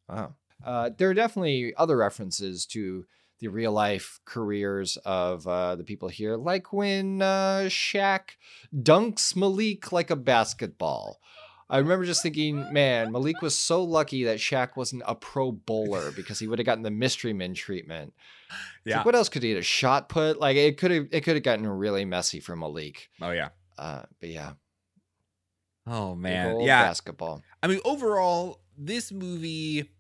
Wow. 0.09 0.37
Uh, 0.65 0.91
there 0.97 1.11
are 1.11 1.15
definitely 1.15 1.75
other 1.77 1.97
references 1.97 2.65
to 2.67 3.05
the 3.41 3.49
real 3.49 3.73
life 3.73 4.21
careers 4.25 4.97
of 5.05 5.47
uh, 5.47 5.77
the 5.77 5.85
people 5.85 6.09
here, 6.09 6.37
like 6.37 6.73
when 6.73 7.21
uh, 7.23 7.65
Shaq 7.69 8.31
dunks 8.75 9.37
Malik 9.37 9.93
like 9.93 10.11
a 10.11 10.17
basketball. 10.17 11.19
I 11.71 11.79
remember 11.79 12.05
just 12.07 12.23
thinking, 12.23 12.73
man, 12.73 13.13
Malik 13.13 13.43
was 13.43 13.57
so 13.59 13.83
lucky 13.85 14.25
that 14.25 14.39
Shaq 14.39 14.71
wasn't 14.77 15.03
a 15.07 15.15
pro 15.15 15.53
bowler 15.53 16.11
because 16.17 16.39
he 16.39 16.47
would 16.47 16.59
have 16.59 16.67
gotten 16.67 16.83
the 16.83 16.91
mystery 16.91 17.33
men 17.35 17.53
treatment. 17.55 18.15
It's 18.49 18.57
like, 18.87 18.95
Yeah. 18.97 19.03
what 19.05 19.15
else 19.15 19.29
could 19.29 19.43
he 19.43 19.51
get? 19.51 19.59
A 19.59 19.63
shot 19.63 20.09
put? 20.09 20.41
Like 20.41 20.57
it 20.57 20.79
could 20.79 20.91
have 20.91 21.09
it 21.11 21.21
could 21.23 21.35
have 21.37 21.43
gotten 21.43 21.67
really 21.67 22.05
messy 22.07 22.41
for 22.41 22.57
Malik. 22.57 23.11
Oh 23.21 23.31
yeah. 23.33 23.51
Uh, 23.79 24.03
but 24.21 24.29
yeah, 24.31 24.53
Oh 25.87 26.15
man. 26.15 26.61
Yeah. 26.61 26.85
basketball. 26.85 27.43
I 27.63 27.67
mean, 27.67 27.81
overall, 27.85 28.61
this 28.77 29.11
movie, 29.13 29.91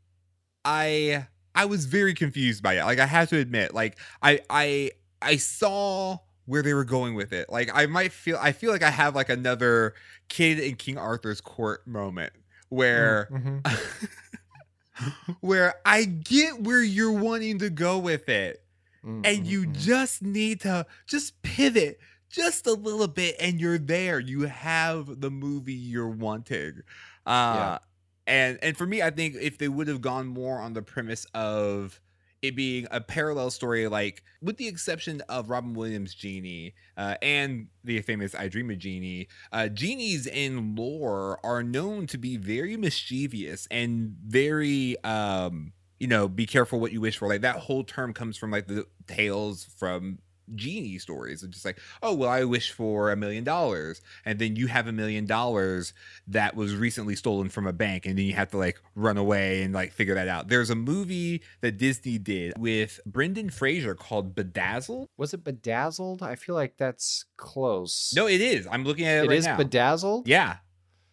I 0.64 1.26
I 1.54 1.64
was 1.66 1.86
very 1.86 2.14
confused 2.14 2.62
by 2.62 2.74
it. 2.78 2.84
Like 2.84 2.98
I 2.98 3.06
have 3.06 3.28
to 3.30 3.36
admit, 3.38 3.74
like 3.74 3.98
I 4.22 4.40
I 4.50 4.90
I 5.20 5.36
saw 5.36 6.18
where 6.48 6.62
they 6.62 6.72
were 6.74 6.84
going 6.84 7.14
with 7.14 7.32
it. 7.32 7.50
Like 7.50 7.70
I 7.74 7.86
might 7.86 8.12
feel 8.12 8.38
I 8.40 8.52
feel 8.52 8.72
like 8.72 8.82
I 8.82 8.90
have 8.90 9.14
like 9.14 9.28
another 9.28 9.94
kid 10.28 10.58
in 10.58 10.76
King 10.76 10.98
Arthur's 10.98 11.40
court 11.42 11.86
moment 11.86 12.32
where 12.70 13.28
Mhm. 13.30 13.62
where 15.40 15.74
I 15.84 16.04
get 16.04 16.62
where 16.62 16.82
you're 16.82 17.12
wanting 17.12 17.58
to 17.60 17.70
go 17.70 17.98
with 17.98 18.28
it. 18.28 18.64
Mhm, 19.04 19.22
and 19.24 19.46
you 19.46 19.66
mhm. 19.66 19.72
just 19.72 20.22
need 20.22 20.60
to 20.62 20.86
just 21.06 21.40
pivot 21.42 22.00
just 22.30 22.66
a 22.66 22.72
little 22.74 23.08
bit 23.08 23.36
and 23.40 23.60
you're 23.60 23.78
there 23.78 24.20
you 24.20 24.42
have 24.42 25.20
the 25.20 25.30
movie 25.30 25.74
you're 25.74 26.08
wanting 26.10 26.82
uh 27.26 27.78
and 28.26 28.58
and 28.62 28.76
for 28.76 28.86
me 28.86 29.02
i 29.02 29.10
think 29.10 29.34
if 29.40 29.58
they 29.58 29.68
would 29.68 29.88
have 29.88 30.00
gone 30.02 30.26
more 30.26 30.60
on 30.60 30.74
the 30.74 30.82
premise 30.82 31.26
of 31.34 32.00
it 32.42 32.54
being 32.54 32.86
a 32.90 33.00
parallel 33.00 33.50
story 33.50 33.88
like 33.88 34.22
with 34.40 34.56
the 34.56 34.68
exception 34.68 35.20
of 35.28 35.50
robin 35.50 35.74
williams 35.74 36.14
genie 36.14 36.74
uh, 36.96 37.14
and 37.22 37.68
the 37.84 38.00
famous 38.02 38.34
i 38.34 38.48
dream 38.48 38.70
of 38.70 38.78
Jeannie 38.78 39.28
uh, 39.52 39.68
genies 39.68 40.26
in 40.26 40.74
lore 40.74 41.38
are 41.44 41.62
known 41.62 42.06
to 42.06 42.18
be 42.18 42.36
very 42.36 42.76
mischievous 42.76 43.66
and 43.70 44.14
very 44.24 45.02
um 45.04 45.72
you 45.98 46.06
know, 46.06 46.28
be 46.28 46.46
careful 46.46 46.80
what 46.80 46.92
you 46.92 47.00
wish 47.00 47.18
for. 47.18 47.28
Like 47.28 47.40
that 47.40 47.56
whole 47.56 47.84
term 47.84 48.12
comes 48.12 48.36
from 48.36 48.50
like 48.50 48.68
the 48.68 48.86
tales 49.06 49.64
from 49.64 50.18
genie 50.54 50.98
stories. 50.98 51.42
It's 51.42 51.54
just 51.54 51.64
like, 51.64 51.78
oh 52.02 52.14
well, 52.14 52.30
I 52.30 52.44
wish 52.44 52.72
for 52.72 53.10
a 53.10 53.16
million 53.16 53.44
dollars, 53.44 54.00
and 54.24 54.38
then 54.38 54.56
you 54.56 54.66
have 54.68 54.86
a 54.86 54.92
million 54.92 55.26
dollars 55.26 55.92
that 56.26 56.54
was 56.56 56.74
recently 56.74 57.16
stolen 57.16 57.48
from 57.48 57.66
a 57.66 57.72
bank, 57.72 58.06
and 58.06 58.18
then 58.18 58.24
you 58.24 58.34
have 58.34 58.50
to 58.50 58.56
like 58.58 58.80
run 58.94 59.16
away 59.16 59.62
and 59.62 59.74
like 59.74 59.92
figure 59.92 60.14
that 60.14 60.28
out. 60.28 60.48
There's 60.48 60.70
a 60.70 60.74
movie 60.74 61.42
that 61.60 61.78
Disney 61.78 62.18
did 62.18 62.54
with 62.58 63.00
Brendan 63.06 63.50
Fraser 63.50 63.94
called 63.94 64.34
Bedazzled. 64.34 65.08
Was 65.16 65.34
it 65.34 65.44
bedazzled? 65.44 66.22
I 66.22 66.34
feel 66.34 66.54
like 66.54 66.76
that's 66.76 67.24
close. 67.36 68.12
No, 68.14 68.26
it 68.26 68.40
is. 68.40 68.66
I'm 68.70 68.84
looking 68.84 69.06
at 69.06 69.18
it, 69.18 69.24
it 69.24 69.28
right 69.28 69.38
is 69.38 69.46
now. 69.46 69.56
bedazzled. 69.56 70.28
Yeah. 70.28 70.56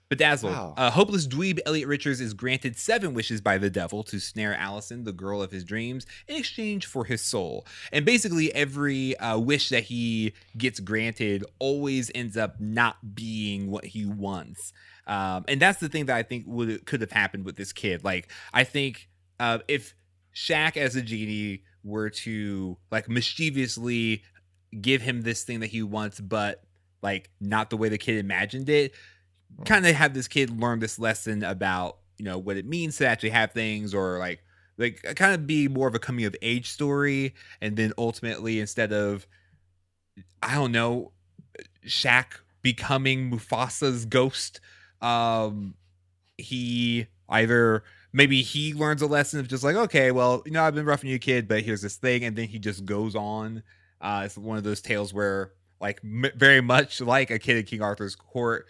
Bedazzled. 0.10 0.54
Wow. 0.54 0.76
Uh, 0.78 0.92
hopeless 0.92 1.28
dweeb 1.28 1.60
Elliot 1.66 1.88
Richards 1.88 2.22
is 2.22 2.36
granted 2.36 2.78
seven 2.78 3.16
wishes 3.16 3.42
by 3.42 3.58
the 3.58 3.72
devil 3.72 4.04
to 4.04 4.20
snare 4.20 4.54
Allison, 4.54 5.04
the 5.04 5.12
girl 5.12 5.42
of 5.42 5.50
his 5.50 5.64
dreams, 5.64 6.06
in 6.28 6.36
exchange 6.36 6.86
for 6.86 7.06
his 7.06 7.22
soul. 7.22 7.66
And 7.92 8.06
basically, 8.06 8.54
every 8.54 9.18
uh, 9.18 9.40
wish 9.40 9.70
that 9.70 9.86
he 9.86 10.34
gets 10.58 10.80
granted 10.80 11.44
always 11.58 12.12
ends 12.14 12.38
up 12.38 12.60
not 12.60 13.16
being 13.16 13.72
what 13.72 13.86
he 13.86 14.06
wants. 14.06 14.74
Um, 15.08 15.46
and 15.48 15.60
that's 15.60 15.80
the 15.80 15.90
thing 15.90 16.06
that 16.06 16.16
I 16.16 16.24
think 16.24 16.46
would 16.48 16.86
could 16.86 17.02
have 17.02 17.12
happened 17.12 17.46
with 17.46 17.56
this 17.56 17.74
kid. 17.74 18.04
Like, 18.04 18.32
I 18.54 18.64
think 18.64 19.10
uh, 19.40 19.60
if 19.68 19.96
Shaq 20.36 20.78
as 20.78 20.96
a 20.96 21.02
genie 21.02 21.64
were 21.84 22.10
to 22.12 22.78
like 22.92 23.10
mischievously 23.10 24.24
give 24.82 25.02
him 25.02 25.22
this 25.22 25.44
thing 25.44 25.62
that 25.62 25.68
he 25.68 25.82
wants, 25.82 26.20
but 26.20 26.64
like 27.02 27.30
not 27.40 27.70
the 27.70 27.78
way 27.78 27.90
the 27.90 27.98
kid 27.98 28.18
imagined 28.18 28.70
it, 28.70 28.94
kind 29.66 29.86
of 29.86 29.96
have 29.96 30.14
this 30.14 30.28
kid 30.28 30.60
learn 30.60 30.80
this 30.80 31.00
lesson 31.00 31.44
about 31.44 31.98
you 32.18 32.26
know 32.26 32.38
what 32.38 32.58
it 32.58 32.66
means 32.66 32.98
to 32.98 33.08
actually 33.08 33.30
have 33.30 33.52
things 33.52 33.94
or 33.94 34.20
like 34.20 34.44
like 34.78 35.02
kind 35.16 35.34
of 35.34 35.48
be 35.48 35.68
more 35.68 35.88
of 35.88 35.96
a 35.96 36.00
coming 36.00 36.26
of 36.26 36.36
age 36.42 36.70
story 36.70 37.34
and 37.62 37.78
then 37.78 37.94
ultimately 37.98 38.60
instead 38.60 38.92
of 38.92 39.26
i 40.42 40.56
don't 40.56 40.72
know 40.72 41.12
Shaq 41.86 42.40
becoming 42.62 43.30
Mufasa's 43.30 44.06
ghost 44.06 44.60
um 45.02 45.76
he 46.38 47.08
either 47.30 47.84
maybe 48.12 48.42
he 48.42 48.74
learns 48.74 49.02
a 49.02 49.08
lesson 49.08 49.40
of 49.40 49.48
just 49.48 49.64
like 49.64 49.76
okay 49.76 50.12
well 50.12 50.42
you 50.46 50.52
know 50.52 50.64
I've 50.64 50.76
been 50.76 50.86
roughing 50.86 51.10
you 51.10 51.20
kid 51.20 51.48
but 51.48 51.62
here's 51.62 51.82
this 51.82 51.96
thing 51.96 52.24
and 52.24 52.36
then 52.36 52.48
he 52.48 52.60
just 52.60 52.86
goes 52.86 53.16
on. 53.16 53.64
Uh 54.02 54.24
it's 54.26 54.38
one 54.38 54.58
of 54.58 54.64
those 54.64 54.82
tales 54.82 55.14
where 55.14 55.52
like 55.80 56.00
m- 56.04 56.32
very 56.36 56.62
much 56.62 57.02
like 57.02 57.30
a 57.30 57.40
kid 57.40 57.58
at 57.58 57.68
King 57.68 57.82
Arthur's 57.82 58.16
court 58.16 58.68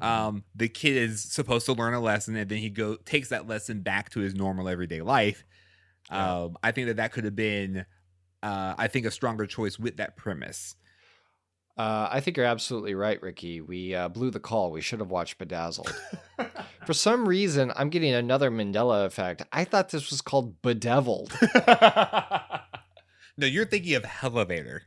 um 0.00 0.44
the 0.54 0.68
kid 0.68 0.96
is 0.96 1.22
supposed 1.22 1.66
to 1.66 1.72
learn 1.72 1.94
a 1.94 2.00
lesson 2.00 2.36
and 2.36 2.48
then 2.48 2.58
he 2.58 2.70
go 2.70 2.96
takes 3.04 3.28
that 3.30 3.46
lesson 3.48 3.80
back 3.80 4.10
to 4.10 4.20
his 4.20 4.34
normal 4.34 4.68
everyday 4.68 5.00
life 5.02 5.44
Yeah. 6.10 6.42
um 6.44 6.56
i 6.62 6.70
think 6.72 6.86
that 6.86 6.96
that 6.98 7.12
could 7.12 7.24
have 7.24 7.34
been 7.36 7.84
uh 8.42 8.74
i 8.78 8.86
think 8.88 9.06
a 9.06 9.10
stronger 9.10 9.46
choice 9.46 9.78
with 9.78 9.96
that 9.96 10.16
premise 10.16 10.76
Uh, 11.78 12.08
I 12.10 12.18
think 12.20 12.36
you're 12.36 12.44
absolutely 12.56 12.96
right, 12.96 13.22
Ricky. 13.22 13.60
We 13.60 13.94
uh, 13.94 14.08
blew 14.08 14.32
the 14.32 14.40
call. 14.40 14.72
We 14.72 14.80
should 14.80 14.98
have 14.98 15.12
watched 15.12 15.38
Bedazzled. 15.38 15.94
For 16.86 16.92
some 16.92 17.28
reason, 17.28 17.70
I'm 17.76 17.88
getting 17.88 18.12
another 18.14 18.50
Mandela 18.50 19.06
effect. 19.06 19.42
I 19.52 19.62
thought 19.62 19.90
this 19.90 20.10
was 20.10 20.20
called 20.20 20.60
Bedeviled. 20.60 21.30
no 23.36 23.46
you're 23.46 23.64
thinking 23.66 23.94
of 23.94 24.04
elevator 24.24 24.82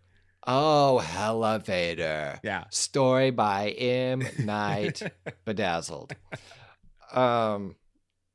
oh, 0.48 1.06
Elevator. 1.18 2.40
yeah 2.44 2.66
Story 2.70 3.32
by 3.32 3.70
M. 3.72 4.24
Night 4.40 5.02
Bedazzled. 5.46 6.14
Um, 7.14 7.76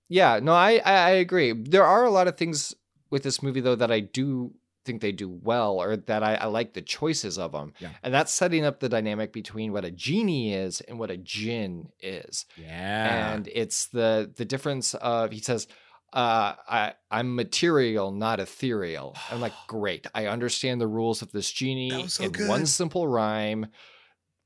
yeah, 0.09 0.39
no, 0.43 0.53
I, 0.53 0.81
I 0.85 0.93
I 0.95 1.11
agree. 1.11 1.53
There 1.53 1.85
are 1.85 2.05
a 2.05 2.11
lot 2.11 2.29
of 2.29 2.37
things 2.37 2.75
with 3.11 3.23
this 3.23 3.43
movie 3.43 3.61
though 3.61 3.75
that 3.77 3.91
I 3.91 4.01
do 4.01 4.53
think 4.85 5.01
they 5.01 5.11
do 5.11 5.29
well, 5.29 5.81
or 5.83 5.97
that 5.97 6.23
I, 6.23 6.35
I 6.37 6.45
like 6.47 6.75
the 6.75 6.83
choices 6.83 7.39
of 7.39 7.51
them, 7.51 7.73
Yeah. 7.81 7.89
and 8.05 8.15
that's 8.15 8.33
setting 8.33 8.65
up 8.65 8.79
the 8.79 8.89
dynamic 8.89 9.33
between 9.33 9.73
what 9.73 9.85
a 9.85 9.91
genie 9.91 10.55
is 10.55 10.81
and 10.83 10.97
what 11.01 11.11
a 11.11 11.17
jinn 11.17 11.89
is, 12.01 12.47
yeah 12.57 13.33
and 13.35 13.49
it's 13.53 13.87
the 13.87 14.31
the 14.37 14.45
difference 14.45 14.95
of 14.95 15.33
he 15.33 15.41
says. 15.41 15.67
Uh, 16.13 16.55
I 16.69 16.95
I'm 17.11 17.35
material, 17.35 18.11
not 18.13 18.41
ethereal. 18.41 19.17
I'm 19.31 19.41
like, 19.41 19.53
great. 19.67 20.07
I 20.15 20.27
understand 20.27 20.81
the 20.81 20.87
rules 20.87 21.23
of 21.23 21.33
this 21.33 21.51
genie 21.51 22.09
so 22.09 22.25
in 22.25 22.49
one 22.49 22.67
simple 22.67 23.07
rhyme. 23.09 23.67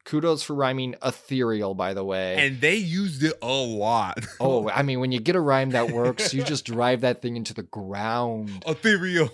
Kudos 0.05 0.43
for 0.43 0.55
rhyming 0.55 0.97
ethereal, 1.05 1.75
by 1.75 1.93
the 1.93 2.03
way. 2.03 2.37
and 2.37 2.61
they 2.61 2.77
used 2.77 3.23
it 3.23 3.35
a 3.43 3.47
lot 3.47 4.19
oh, 4.41 4.69
I 4.69 4.83
mean, 4.83 4.99
when 4.99 5.13
you 5.13 5.21
get 5.21 5.37
a 5.37 5.41
rhyme 5.41 5.71
that 5.71 5.91
works, 5.91 6.33
you 6.33 6.43
just 6.43 6.65
drive 6.75 7.03
that 7.03 7.21
thing 7.21 7.37
into 7.37 7.53
the 7.53 7.63
ground. 7.63 8.65
ethereal 8.67 9.31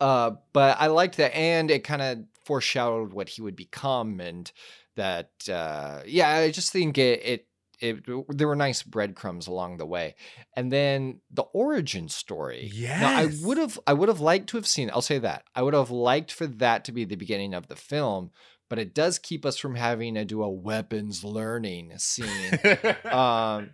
Uh, 0.00 0.32
but 0.52 0.76
I 0.80 0.86
liked 0.86 1.16
that, 1.16 1.34
and 1.34 1.70
it 1.70 1.84
kind 1.84 2.02
of 2.02 2.18
foreshadowed 2.44 3.12
what 3.12 3.28
he 3.28 3.42
would 3.42 3.56
become, 3.56 4.20
and 4.20 4.50
that, 4.96 5.30
uh, 5.50 6.02
yeah, 6.06 6.30
I 6.30 6.50
just 6.50 6.72
think 6.72 6.98
it, 6.98 7.20
it, 7.24 7.46
it, 7.80 8.04
there 8.28 8.48
were 8.48 8.56
nice 8.56 8.82
breadcrumbs 8.82 9.46
along 9.46 9.76
the 9.76 9.86
way, 9.86 10.14
and 10.56 10.72
then 10.72 11.20
the 11.30 11.42
origin 11.42 12.08
story. 12.08 12.70
Now, 13.00 13.18
I 13.18 13.28
would 13.42 13.58
have, 13.58 13.78
I 13.86 13.92
would 13.92 14.08
have 14.08 14.20
liked 14.20 14.48
to 14.50 14.56
have 14.56 14.66
seen. 14.66 14.90
I'll 14.92 15.02
say 15.02 15.18
that 15.18 15.44
I 15.54 15.62
would 15.62 15.74
have 15.74 15.90
liked 15.90 16.32
for 16.32 16.46
that 16.46 16.84
to 16.86 16.92
be 16.92 17.04
the 17.04 17.16
beginning 17.16 17.54
of 17.54 17.68
the 17.68 17.76
film, 17.76 18.30
but 18.68 18.78
it 18.78 18.94
does 18.94 19.18
keep 19.18 19.46
us 19.46 19.58
from 19.58 19.74
having 19.74 20.14
to 20.14 20.24
do 20.24 20.42
a 20.42 20.50
weapons 20.50 21.24
learning 21.24 21.92
scene. 21.98 22.58
um, 23.10 23.70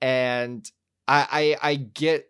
and 0.00 0.70
I, 1.10 1.56
I 1.62 1.70
I 1.70 1.74
get 1.74 2.28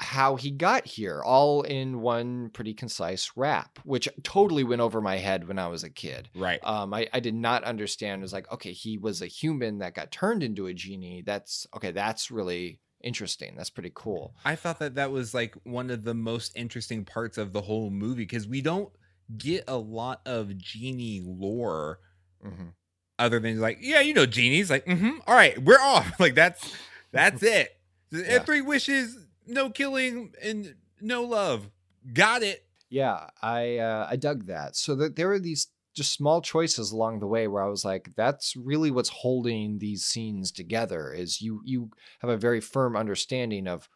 how 0.00 0.36
he 0.36 0.50
got 0.50 0.86
here, 0.86 1.20
all 1.22 1.60
in 1.62 2.00
one 2.00 2.48
pretty 2.50 2.72
concise 2.72 3.32
rap, 3.36 3.78
which 3.84 4.08
totally 4.22 4.64
went 4.64 4.80
over 4.80 5.02
my 5.02 5.18
head 5.18 5.46
when 5.46 5.58
I 5.58 5.68
was 5.68 5.84
a 5.84 5.90
kid. 5.90 6.30
Right. 6.34 6.58
Um, 6.64 6.94
I, 6.94 7.06
I 7.12 7.20
did 7.20 7.34
not 7.34 7.64
understand. 7.64 8.20
It 8.20 8.22
was 8.22 8.32
like, 8.32 8.50
okay, 8.50 8.72
he 8.72 8.96
was 8.96 9.20
a 9.20 9.26
human 9.26 9.78
that 9.80 9.94
got 9.94 10.10
turned 10.10 10.42
into 10.42 10.66
a 10.68 10.72
genie. 10.74 11.22
That's 11.26 11.66
okay. 11.76 11.90
That's 11.90 12.30
really 12.30 12.80
interesting. 13.02 13.54
That's 13.56 13.68
pretty 13.70 13.92
cool. 13.94 14.34
I 14.42 14.56
thought 14.56 14.78
that 14.78 14.94
that 14.94 15.10
was 15.10 15.34
like 15.34 15.54
one 15.64 15.90
of 15.90 16.04
the 16.04 16.14
most 16.14 16.52
interesting 16.56 17.04
parts 17.04 17.36
of 17.36 17.52
the 17.52 17.60
whole 17.60 17.90
movie 17.90 18.22
because 18.24 18.48
we 18.48 18.62
don't 18.62 18.90
get 19.36 19.64
a 19.68 19.76
lot 19.76 20.22
of 20.24 20.56
genie 20.56 21.20
lore 21.22 22.00
Mhm. 22.42 22.72
other 23.18 23.38
than 23.38 23.60
like, 23.60 23.78
yeah, 23.82 24.00
you 24.00 24.14
know, 24.14 24.24
genies. 24.24 24.70
Like, 24.70 24.86
mm-hmm, 24.86 25.18
all 25.26 25.34
right, 25.34 25.58
we're 25.62 25.80
off. 25.80 26.12
Like 26.20 26.34
that's 26.34 26.72
that's 27.12 27.42
it. 27.42 27.74
Yeah. 28.10 28.38
Three 28.40 28.60
wishes, 28.62 29.16
no 29.46 29.70
killing, 29.70 30.34
and 30.42 30.74
no 31.00 31.22
love. 31.22 31.70
Got 32.12 32.42
it. 32.42 32.64
Yeah, 32.90 33.28
I 33.42 33.78
uh, 33.78 34.06
I 34.10 34.16
dug 34.16 34.46
that. 34.46 34.76
So 34.76 34.94
that 34.96 35.16
there 35.16 35.28
were 35.28 35.38
these 35.38 35.68
just 35.94 36.12
small 36.12 36.40
choices 36.40 36.92
along 36.92 37.18
the 37.18 37.26
way 37.26 37.48
where 37.48 37.62
I 37.62 37.68
was 37.68 37.84
like, 37.84 38.10
that's 38.16 38.54
really 38.56 38.90
what's 38.90 39.08
holding 39.08 39.78
these 39.78 40.04
scenes 40.04 40.50
together. 40.52 41.12
Is 41.12 41.42
you 41.42 41.60
you 41.64 41.90
have 42.20 42.30
a 42.30 42.36
very 42.36 42.60
firm 42.60 42.96
understanding 42.96 43.66
of 43.66 43.88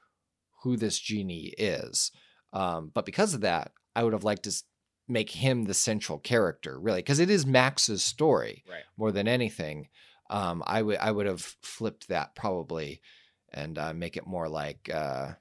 who 0.62 0.76
this 0.76 0.98
genie 0.98 1.54
is, 1.58 2.12
um, 2.52 2.90
but 2.92 3.06
because 3.06 3.34
of 3.34 3.40
that, 3.40 3.72
I 3.96 4.04
would 4.04 4.12
have 4.12 4.24
liked 4.24 4.44
to 4.44 4.52
make 5.08 5.30
him 5.30 5.64
the 5.64 5.74
central 5.74 6.18
character, 6.18 6.78
really, 6.78 7.00
because 7.00 7.18
it 7.18 7.30
is 7.30 7.44
Max's 7.44 8.02
story 8.02 8.62
Right. 8.68 8.84
more 8.96 9.10
than 9.10 9.26
anything. 9.26 9.88
Um, 10.30 10.62
I 10.66 10.82
would 10.82 10.98
I 10.98 11.10
would 11.10 11.26
have 11.26 11.40
flipped 11.62 12.08
that 12.08 12.34
probably, 12.34 13.00
and 13.54 13.78
uh, 13.78 13.92
make 13.92 14.16
it 14.16 14.26
more 14.26 14.48
like. 14.48 14.90
Uh, 14.92 15.32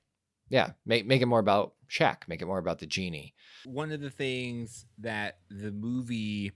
yeah, 0.49 0.71
make 0.85 1.05
make 1.05 1.21
it 1.21 1.27
more 1.27 1.39
about 1.39 1.73
Shaq. 1.89 2.27
Make 2.27 2.41
it 2.41 2.45
more 2.45 2.59
about 2.59 2.79
the 2.79 2.85
genie. 2.85 3.33
One 3.65 3.91
of 3.91 4.01
the 4.01 4.09
things 4.09 4.85
that 4.99 5.39
the 5.49 5.71
movie 5.71 6.51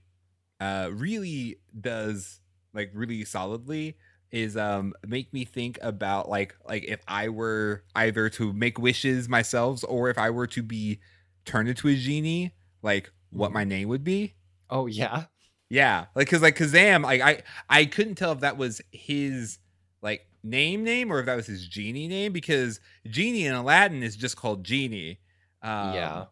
uh 0.60 0.90
really 0.92 1.58
does 1.78 2.40
like 2.72 2.90
really 2.94 3.24
solidly 3.24 3.96
is 4.30 4.56
um 4.56 4.92
make 5.06 5.32
me 5.32 5.44
think 5.44 5.78
about 5.82 6.28
like 6.28 6.54
like 6.68 6.84
if 6.84 7.00
I 7.08 7.28
were 7.28 7.84
either 7.94 8.28
to 8.30 8.52
make 8.52 8.78
wishes 8.78 9.28
myself 9.28 9.82
or 9.88 10.10
if 10.10 10.18
I 10.18 10.30
were 10.30 10.46
to 10.48 10.62
be 10.62 11.00
turned 11.44 11.68
into 11.68 11.88
a 11.88 11.94
genie, 11.94 12.52
like 12.82 13.10
what 13.30 13.52
my 13.52 13.64
name 13.64 13.88
would 13.88 14.04
be. 14.04 14.34
Oh 14.68 14.86
yeah, 14.86 15.24
Yeah, 15.68 16.06
like 16.14 16.26
because 16.26 16.42
like 16.42 16.56
Kazam, 16.56 17.02
like 17.02 17.20
I 17.20 17.42
I 17.68 17.86
couldn't 17.86 18.16
tell 18.16 18.32
if 18.32 18.40
that 18.40 18.56
was 18.56 18.80
his 18.90 19.58
like 20.02 20.26
name 20.46 20.84
name 20.84 21.12
or 21.12 21.20
if 21.20 21.26
that 21.26 21.36
was 21.36 21.46
his 21.46 21.66
genie 21.66 22.08
name 22.08 22.32
because 22.32 22.80
genie 23.06 23.46
in 23.46 23.54
Aladdin 23.54 24.02
is 24.02 24.16
just 24.16 24.36
called 24.36 24.64
genie. 24.64 25.20
Um, 25.62 25.94
yeah. 25.94 26.24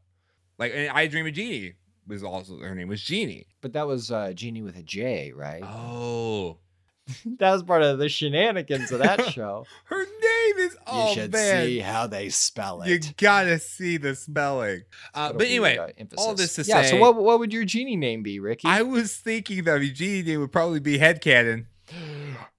like 0.58 0.72
and 0.74 0.90
I 0.90 1.06
Dream 1.06 1.26
of 1.26 1.32
Jeannie 1.32 1.74
was 2.06 2.22
also 2.22 2.58
her 2.58 2.74
name 2.74 2.88
was 2.88 3.02
Jeannie. 3.02 3.46
But 3.60 3.72
that 3.72 3.86
was 3.86 4.10
uh, 4.10 4.32
genie 4.32 4.62
with 4.62 4.76
a 4.76 4.82
J, 4.82 5.32
right? 5.32 5.62
Oh, 5.64 6.58
that 7.38 7.52
was 7.52 7.62
part 7.62 7.82
of 7.82 7.98
the 7.98 8.08
shenanigans 8.08 8.90
of 8.92 9.00
that 9.00 9.24
show. 9.32 9.66
her 9.84 10.04
name 10.04 10.58
is 10.58 10.76
oh 10.86 11.08
you 11.08 11.14
should 11.14 11.32
man, 11.32 11.66
see 11.66 11.78
how 11.80 12.06
they 12.06 12.28
spell 12.28 12.82
it. 12.82 12.88
you 12.88 13.00
gotta 13.16 13.58
see 13.58 13.96
the 13.96 14.14
spelling. 14.14 14.82
Uh, 15.14 15.32
but 15.32 15.46
anyway, 15.46 15.76
uh, 15.76 15.88
all 16.16 16.34
this 16.34 16.54
to 16.54 16.62
yeah. 16.62 16.82
say- 16.82 16.90
so 16.90 16.96
what 16.98 17.16
what 17.16 17.38
would 17.38 17.52
your 17.52 17.64
genie 17.64 17.96
name 17.96 18.22
be, 18.22 18.38
Ricky? 18.40 18.68
I 18.68 18.82
was 18.82 19.16
thinking 19.16 19.64
that 19.64 19.80
the 19.80 19.90
genie 19.90 20.22
name 20.22 20.40
would 20.40 20.52
probably 20.52 20.80
be 20.80 20.98
Headcanon. 20.98 21.66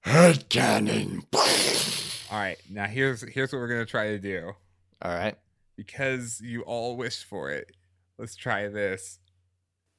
Head 0.06 0.48
cannon. 0.48 1.24
All 1.34 2.38
right, 2.38 2.56
now 2.70 2.84
here's 2.86 3.22
here's 3.32 3.52
what 3.52 3.58
we're 3.58 3.66
gonna 3.68 3.84
try 3.84 4.10
to 4.10 4.18
do. 4.20 4.52
All 5.02 5.12
right. 5.12 5.36
because 5.76 6.40
you 6.40 6.62
all 6.62 6.96
wished 6.96 7.24
for 7.24 7.50
it. 7.50 7.72
Let's 8.16 8.36
try 8.36 8.68
this. 8.68 9.18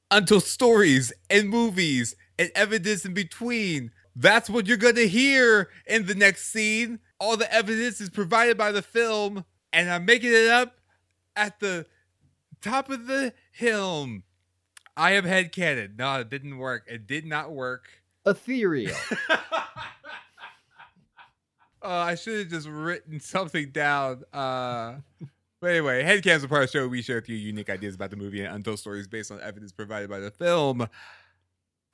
Until 0.09 0.39
stories 0.39 1.11
and 1.29 1.49
movies 1.49 2.15
and 2.39 2.49
evidence 2.55 3.05
in 3.05 3.13
between. 3.13 3.91
That's 4.15 4.49
what 4.49 4.65
you're 4.65 4.77
going 4.77 4.95
to 4.95 5.07
hear 5.07 5.69
in 5.85 6.05
the 6.07 6.15
next 6.15 6.51
scene. 6.51 6.99
All 7.19 7.37
the 7.37 7.53
evidence 7.53 8.01
is 8.01 8.09
provided 8.09 8.57
by 8.57 8.71
the 8.71 8.81
film, 8.81 9.45
and 9.73 9.91
I'm 9.91 10.05
making 10.05 10.31
it 10.33 10.47
up 10.47 10.77
at 11.35 11.59
the 11.59 11.85
top 12.61 12.89
of 12.89 13.05
the 13.07 13.33
hill. 13.51 14.07
I 14.95 15.11
am 15.11 15.25
head 15.25 15.51
headcanon. 15.51 15.97
No, 15.97 16.21
it 16.21 16.29
didn't 16.29 16.57
work. 16.57 16.85
It 16.87 17.05
did 17.05 17.25
not 17.25 17.51
work. 17.51 17.89
Ethereal. 18.25 18.95
Uh, 21.87 21.99
I 22.01 22.15
should 22.15 22.39
have 22.39 22.49
just 22.49 22.67
written 22.67 23.21
something 23.21 23.69
down. 23.69 24.25
Uh, 24.33 24.95
but 25.61 25.69
anyway, 25.69 26.03
Headcan's 26.03 26.43
a 26.43 26.49
part 26.49 26.63
of 26.63 26.69
the 26.69 26.77
show. 26.77 26.87
We 26.89 27.01
share 27.01 27.23
you 27.25 27.35
unique 27.35 27.69
ideas 27.69 27.95
about 27.95 28.09
the 28.09 28.17
movie 28.17 28.41
and 28.43 28.53
untold 28.53 28.79
stories 28.79 29.07
based 29.07 29.31
on 29.31 29.39
evidence 29.39 29.71
provided 29.71 30.09
by 30.09 30.19
the 30.19 30.29
film. 30.29 30.81
Uh, 30.81 30.87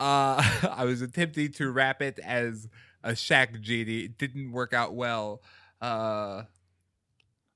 I 0.00 0.84
was 0.84 1.00
attempting 1.00 1.52
to 1.52 1.70
wrap 1.70 2.02
it 2.02 2.18
as 2.18 2.68
a 3.04 3.12
Shaq 3.12 3.60
genie. 3.60 4.00
It 4.00 4.18
didn't 4.18 4.50
work 4.50 4.72
out 4.72 4.94
well. 4.94 5.42
Uh, 5.80 6.42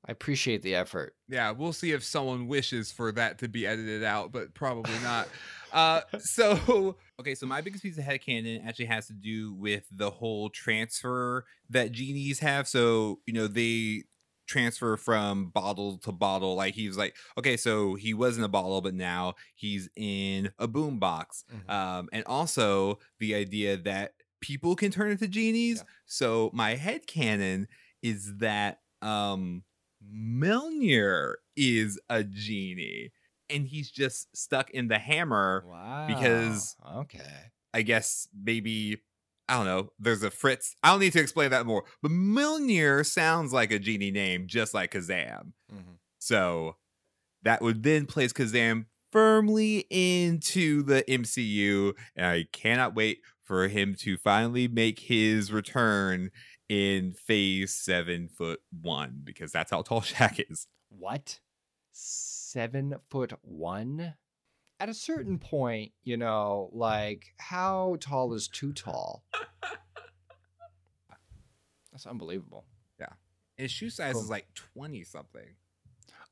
I 0.07 0.13
appreciate 0.13 0.63
the 0.63 0.77
effort. 0.77 1.17
yeah, 1.29 1.51
we'll 1.51 1.73
see 1.73 1.91
if 1.91 2.05
someone 2.05 2.47
wishes 2.47 2.93
for 2.93 3.11
that 3.13 3.39
to 3.41 3.49
be 3.49 3.67
edited 3.67 4.05
out, 4.05 4.31
but 4.31 4.55
probably 4.55 4.95
not. 5.03 5.27
uh, 5.73 6.01
so 6.19 6.97
okay, 7.21 7.35
so 7.35 7.47
my 7.47 7.61
biggest 7.61 7.83
piece 7.83 7.99
of 7.99 8.05
head 8.05 8.21
headcanon 8.21 8.67
actually 8.67 8.87
has 8.87 9.07
to 9.09 9.13
do 9.13 9.55
with 9.55 9.85
the 9.91 10.11
whole 10.11 10.51
transfer 10.51 11.45
that 11.71 11.93
genies 11.93 12.41
have. 12.41 12.69
So 12.69 13.21
you 13.27 13.35
know 13.35 13.47
they 13.47 14.05
transfer 14.47 14.97
from 14.97 15.51
bottle 15.51 15.99
to 15.99 16.11
bottle. 16.11 16.57
Like 16.57 16.75
he 16.75 16.89
was 16.89 16.97
like, 16.97 17.15
okay, 17.37 17.57
so 17.57 17.95
he 17.95 18.15
was 18.15 18.39
in 18.39 18.45
a 18.45 18.49
bottle, 18.49 18.81
but 18.81 18.95
now 18.95 19.35
he's 19.55 19.89
in 19.95 20.51
a 20.59 20.67
boom 20.67 20.99
box. 20.99 21.45
Um, 21.69 22.09
and 22.13 22.25
also 22.27 22.99
the 23.21 23.35
idea 23.35 23.77
that 23.77 24.15
people 24.41 24.75
can 24.75 24.91
turn 24.91 25.11
into 25.11 25.29
genies. 25.29 25.79
Yeah. 25.79 25.93
So 26.07 26.51
my 26.53 26.75
head 26.75 27.07
canon 27.07 27.69
is 28.03 28.37
that 28.39 28.81
um 29.03 29.63
Mjolnir 30.13 31.35
is 31.57 32.01
a 32.09 32.25
genie 32.25 33.13
and 33.51 33.67
he's 33.67 33.91
just 33.91 34.35
stuck 34.37 34.71
in 34.71 34.89
the 34.89 34.99
hammer. 34.99 35.65
Wow. 35.67 36.07
because- 36.09 36.77
okay. 36.97 37.51
I 37.75 37.83
guess 37.83 38.29
maybe 38.35 38.99
I 39.51 39.55
don't 39.57 39.65
know. 39.67 39.93
There's 39.99 40.23
a 40.23 40.31
Fritz. 40.31 40.75
I 40.83 40.91
don't 40.91 41.01
need 41.01 41.15
to 41.15 41.21
explain 41.21 41.51
that 41.53 41.65
more. 41.65 41.85
But 42.03 42.11
Mjolnir 42.13 43.05
sounds 43.07 43.51
like 43.53 43.73
a 43.73 43.79
genie 43.79 44.11
name, 44.11 44.47
just 44.47 44.75
like 44.75 44.93
Kazam. 44.93 45.53
Mhm. 45.73 45.97
So 46.19 46.77
that 47.43 47.63
would 47.63 47.83
then 47.83 48.05
place 48.05 48.33
Kazam 48.35 48.87
firmly 49.11 49.87
into 49.89 50.83
the 50.83 51.03
MCU. 51.11 51.95
And 52.15 52.27
I 52.27 52.45
cannot 52.53 52.95
wait 52.95 53.21
for 53.43 53.69
him 53.69 53.95
to 54.01 54.19
finally 54.19 54.69
make 54.69 54.99
his 55.01 55.51
return 55.51 56.31
in 56.69 57.15
phase 57.15 57.75
seven 57.75 58.29
foot 58.29 58.61
one 58.71 59.21
because 59.25 59.51
that's 59.53 59.71
how 59.71 59.81
tall 59.81 60.01
Shaq 60.03 60.45
is. 60.51 60.67
What? 60.91 61.41
Seven 62.49 62.95
foot 63.11 63.35
one? 63.43 64.15
At 64.81 64.89
a 64.89 64.95
certain 64.95 65.39
point, 65.39 65.93
you 66.03 66.17
know, 66.17 66.71
like 66.73 67.35
how 67.37 67.99
tall 68.01 68.33
is 68.33 68.49
too 68.49 68.73
tall? 68.73 69.23
That's 71.93 72.07
unbelievable. 72.07 72.65
Yeah. 72.99 73.13
His 73.59 73.71
shoe 73.71 73.91
size 73.91 74.15
Cool. 74.15 74.23
is 74.23 74.31
like 74.31 74.47
20 74.55 75.05
something. 75.05 75.57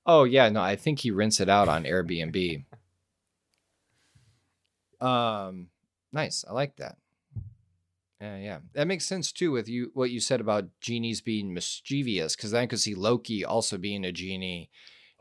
Oh 0.06 0.24
yeah, 0.24 0.48
no, 0.48 0.62
I 0.62 0.74
think 0.74 1.00
he 1.00 1.10
rents 1.10 1.38
it 1.38 1.50
out 1.50 1.68
on 1.68 1.84
Airbnb. 1.84 2.64
Um, 4.98 5.68
nice. 6.10 6.42
I 6.48 6.54
like 6.54 6.76
that. 6.76 6.96
Yeah, 8.18 8.38
yeah, 8.38 8.58
that 8.72 8.86
makes 8.86 9.04
sense 9.04 9.30
too 9.30 9.52
with 9.52 9.68
you 9.68 9.90
what 9.92 10.10
you 10.10 10.20
said 10.20 10.40
about 10.40 10.70
genies 10.80 11.20
being 11.20 11.52
mischievous, 11.52 12.34
because 12.34 12.52
then 12.52 12.62
I 12.62 12.66
could 12.66 12.80
see 12.80 12.94
Loki 12.94 13.44
also 13.44 13.76
being 13.76 14.06
a 14.06 14.12
genie, 14.12 14.70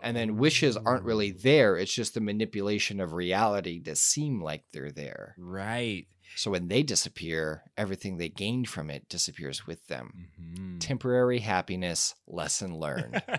and 0.01 0.15
then 0.15 0.37
wishes 0.37 0.77
aren't 0.77 1.03
really 1.05 1.31
there. 1.31 1.77
It's 1.77 1.93
just 1.93 2.13
the 2.13 2.21
manipulation 2.21 2.99
of 2.99 3.13
reality 3.13 3.81
to 3.83 3.95
seem 3.95 4.41
like 4.41 4.63
they're 4.71 4.91
there. 4.91 5.35
Right. 5.37 6.07
So 6.35 6.51
when 6.51 6.67
they 6.67 6.83
disappear, 6.83 7.63
everything 7.77 8.17
they 8.17 8.27
gained 8.29 8.67
from 8.67 8.89
it 8.89 9.07
disappears 9.07 9.65
with 9.65 9.87
them. 9.87 10.27
Mhm. 10.41 10.79
Temporary 10.79 11.39
happiness, 11.39 12.13
lesson 12.27 12.77
learned. 12.77 13.21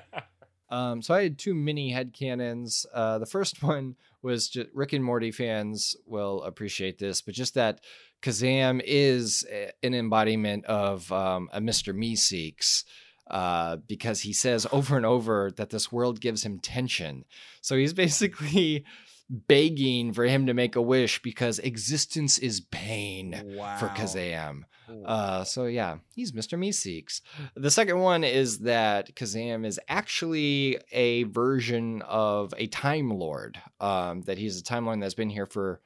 Um, 0.69 1.01
so 1.01 1.15
I 1.15 1.23
had 1.23 1.39
two 1.39 1.55
mini 1.55 1.93
headcanons. 1.93 2.87
Uh, 2.93 3.21
the 3.21 3.25
first 3.27 3.63
one 3.63 3.95
was 4.21 4.49
just 4.49 4.69
Rick 4.75 4.95
and 4.95 5.05
Morty 5.05 5.31
fans 5.31 5.95
will 6.07 6.43
appreciate 6.43 6.99
this, 6.99 7.23
but 7.23 7.35
just 7.35 7.55
that 7.55 7.83
Kazam 8.21 8.83
is 8.85 9.47
a- 9.49 9.71
an 9.85 9.95
embodiment 9.95 10.65
of 10.65 11.13
um, 11.13 11.49
a 11.53 11.61
Mr. 11.61 11.95
Meeseeks. 11.95 12.83
Uh, 13.29 13.77
because 13.89 14.21
he 14.21 14.33
says 14.33 14.67
over 14.71 14.97
and 14.97 15.05
over 15.05 15.51
that 15.57 15.71
this 15.71 15.91
world 15.91 16.21
gives 16.21 16.45
him 16.45 16.61
tension. 16.61 17.25
So 17.61 17.77
he's 17.77 17.93
basically 18.05 18.85
begging 19.29 20.13
for 20.13 20.25
him 20.25 20.47
to 20.47 20.55
make 20.55 20.77
a 20.77 20.81
wish 20.83 21.21
because 21.23 21.59
existence 21.59 22.39
is 22.39 22.61
pain 22.71 23.43
Wow. 23.57 23.77
for 23.79 23.89
Kazam. 23.89 24.61
Uh, 25.05 25.43
so 25.43 25.65
yeah, 25.67 25.97
he's 26.15 26.31
Mr. 26.31 26.57
Meeseeks. 26.57 27.21
The 27.57 27.73
second 27.73 27.99
one 27.99 28.23
is 28.23 28.61
that 28.61 29.17
Kazam 29.17 29.67
is 29.67 29.81
actually 29.89 30.79
a 30.93 31.25
version 31.25 32.03
of 32.03 32.55
a 32.57 32.69
Time 32.69 33.11
Lord. 33.11 33.59
Um, 33.81 34.23
that 34.23 34.39
he's 34.39 34.61
a 34.61 34.63
Time 34.63 34.87
Lord 34.87 35.03
that's 35.03 35.15
been 35.15 35.31
here 35.31 35.47
for 35.47 35.81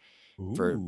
for- 0.54 0.78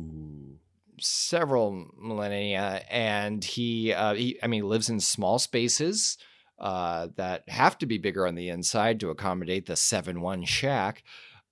several 0.99 1.87
millennia, 1.99 2.83
and 2.89 3.43
he, 3.43 3.93
uh, 3.93 4.13
he 4.13 4.37
I 4.43 4.47
mean, 4.47 4.67
lives 4.67 4.89
in 4.89 4.99
small 4.99 5.39
spaces 5.39 6.17
uh, 6.59 7.07
that 7.15 7.47
have 7.49 7.77
to 7.79 7.85
be 7.85 7.97
bigger 7.97 8.25
on 8.27 8.35
the 8.35 8.49
inside 8.49 8.99
to 8.99 9.09
accommodate 9.09 9.65
the 9.65 9.75
seven 9.75 10.21
one 10.21 10.43
shack. 10.45 11.03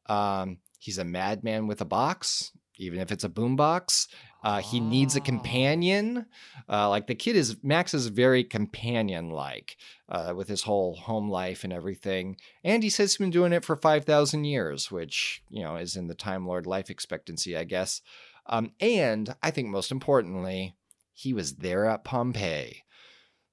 Um, 0.07 0.57
he's 0.79 0.97
a 0.97 1.03
madman 1.05 1.67
with 1.67 1.81
a 1.81 1.85
box, 1.85 2.51
even 2.77 2.99
if 2.99 3.11
it's 3.11 3.23
a 3.23 3.29
boombox. 3.29 4.07
Uh, 4.43 4.59
he 4.59 4.79
needs 4.79 5.15
a 5.15 5.19
Oh. 5.19 5.23
companion. 5.23 6.25
Uh, 6.67 6.89
like 6.89 7.05
the 7.05 7.13
kid 7.15 7.35
is 7.35 7.57
Max 7.63 7.93
is 7.93 8.07
very 8.07 8.43
companion 8.43 9.29
like 9.29 9.77
uh, 10.09 10.33
with 10.35 10.47
his 10.47 10.63
whole 10.63 10.95
home 10.95 11.29
life 11.29 11.63
and 11.63 11.71
everything. 11.71 12.37
And 12.63 12.81
he 12.81 12.89
says 12.89 13.11
he's 13.11 13.17
been 13.17 13.29
doing 13.29 13.53
it 13.53 13.63
for 13.63 13.75
five 13.75 14.05
thousand 14.05 14.45
years, 14.45 14.89
which 14.91 15.43
you 15.49 15.61
know 15.63 15.75
is 15.75 15.95
in 15.95 16.07
the 16.07 16.15
Time 16.15 16.47
Lord 16.47 16.65
life 16.65 16.89
expectancy, 16.89 17.55
I 17.55 17.65
guess. 17.65 18.01
Um, 18.47 18.71
and 18.79 19.35
I 19.43 19.51
think 19.51 19.67
most 19.67 19.91
importantly, 19.91 20.75
he 21.13 21.33
was 21.33 21.57
there 21.57 21.85
at 21.85 22.03
Pompeii. 22.03 22.83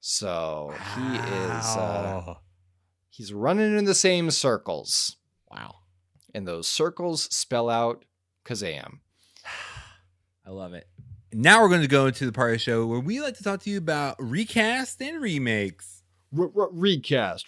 So 0.01 0.75
he 0.95 1.17
is 1.17 1.77
uh, 1.77 2.35
he's 3.11 3.33
running 3.33 3.77
in 3.77 3.85
the 3.85 3.95
same 3.95 4.31
circles. 4.31 5.17
wow. 5.51 5.77
And 6.35 6.47
those 6.47 6.69
circles 6.69 7.25
spell 7.35 7.69
out 7.69 8.05
Kazam. 8.45 9.01
I 10.47 10.51
love 10.51 10.75
it. 10.75 10.87
Now 11.33 11.61
we're 11.61 11.69
going 11.69 11.83
to 11.83 11.89
go 11.89 12.07
into 12.07 12.25
the 12.25 12.33
part 12.33 12.51
of 12.51 12.55
the 12.55 12.59
show 12.59 12.87
where 12.87 13.01
we 13.01 13.21
like 13.21 13.37
to 13.37 13.43
talk 13.45 13.61
to 13.63 13.71
you 13.71 13.79
about 13.79 14.17
recast 14.19 15.03
and 15.03 15.21
remakes. 15.21 16.03
recast, 16.33 17.47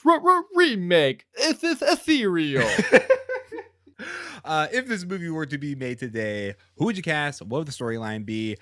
remake, 0.54 1.24
If 1.34 1.64
it's 1.64 1.82
ethereal. 1.82 2.68
uh, 4.44 4.68
if 4.72 4.86
this 4.86 5.04
movie 5.04 5.30
were 5.30 5.46
to 5.46 5.56
be 5.56 5.74
made 5.74 5.98
today, 5.98 6.54
who 6.76 6.86
would 6.86 6.96
you 6.96 7.02
cast? 7.02 7.40
What 7.42 7.58
would 7.58 7.68
the 7.68 7.72
storyline 7.72 8.26
be? 8.26 8.56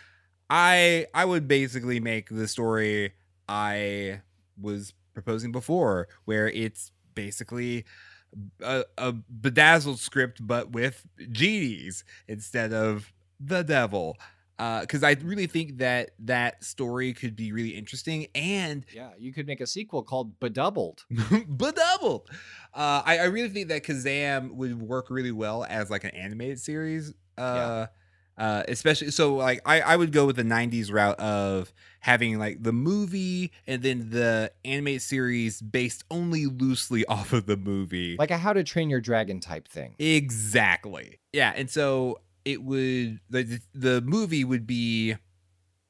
I 0.50 1.06
I 1.12 1.24
would 1.24 1.48
basically 1.48 2.00
make 2.00 2.28
the 2.30 2.48
story 2.48 3.12
I 3.48 4.20
was 4.60 4.92
proposing 5.14 5.52
before, 5.52 6.08
where 6.24 6.48
it's 6.48 6.92
basically 7.14 7.84
a, 8.62 8.84
a 8.96 9.12
bedazzled 9.12 9.98
script, 9.98 10.46
but 10.46 10.70
with 10.70 11.06
genies 11.32 12.04
instead 12.26 12.72
of 12.72 13.12
the 13.40 13.62
devil. 13.62 14.16
Because 14.56 15.04
I 15.04 15.12
really 15.22 15.46
think 15.46 15.78
that 15.78 16.10
that 16.18 16.64
story 16.64 17.12
could 17.12 17.36
be 17.36 17.52
really 17.52 17.70
interesting, 17.70 18.26
and 18.34 18.84
yeah, 18.92 19.10
you 19.16 19.32
could 19.32 19.46
make 19.46 19.60
a 19.60 19.66
sequel 19.68 20.02
called 20.02 20.40
Bedoubled. 20.40 21.04
Bedoubled. 21.48 22.28
Uh, 22.74 23.02
I, 23.06 23.18
I 23.18 23.24
really 23.26 23.50
think 23.50 23.68
that 23.68 23.84
Kazam 23.84 24.52
would 24.54 24.82
work 24.82 25.10
really 25.10 25.30
well 25.30 25.64
as 25.68 25.90
like 25.90 26.02
an 26.02 26.10
animated 26.10 26.58
series. 26.58 27.14
Uh, 27.36 27.86
uh, 28.38 28.62
especially 28.68 29.10
so 29.10 29.34
like 29.34 29.60
I, 29.66 29.80
I 29.80 29.96
would 29.96 30.12
go 30.12 30.24
with 30.24 30.36
the 30.36 30.44
90s 30.44 30.92
route 30.92 31.18
of 31.18 31.72
having 32.00 32.38
like 32.38 32.62
the 32.62 32.72
movie 32.72 33.50
and 33.66 33.82
then 33.82 34.10
the 34.10 34.52
animated 34.64 35.02
series 35.02 35.60
based 35.60 36.04
only 36.10 36.46
loosely 36.46 37.04
off 37.08 37.32
of 37.32 37.46
the 37.46 37.56
movie. 37.56 38.16
Like 38.16 38.30
a 38.30 38.38
How 38.38 38.52
to 38.52 38.62
Train 38.62 38.88
Your 38.88 39.00
Dragon 39.00 39.40
type 39.40 39.66
thing. 39.66 39.96
Exactly. 39.98 41.18
Yeah, 41.32 41.52
and 41.56 41.68
so 41.68 42.20
it 42.44 42.62
would 42.62 43.20
the 43.28 43.60
the 43.74 44.00
movie 44.02 44.44
would 44.44 44.66
be, 44.66 45.16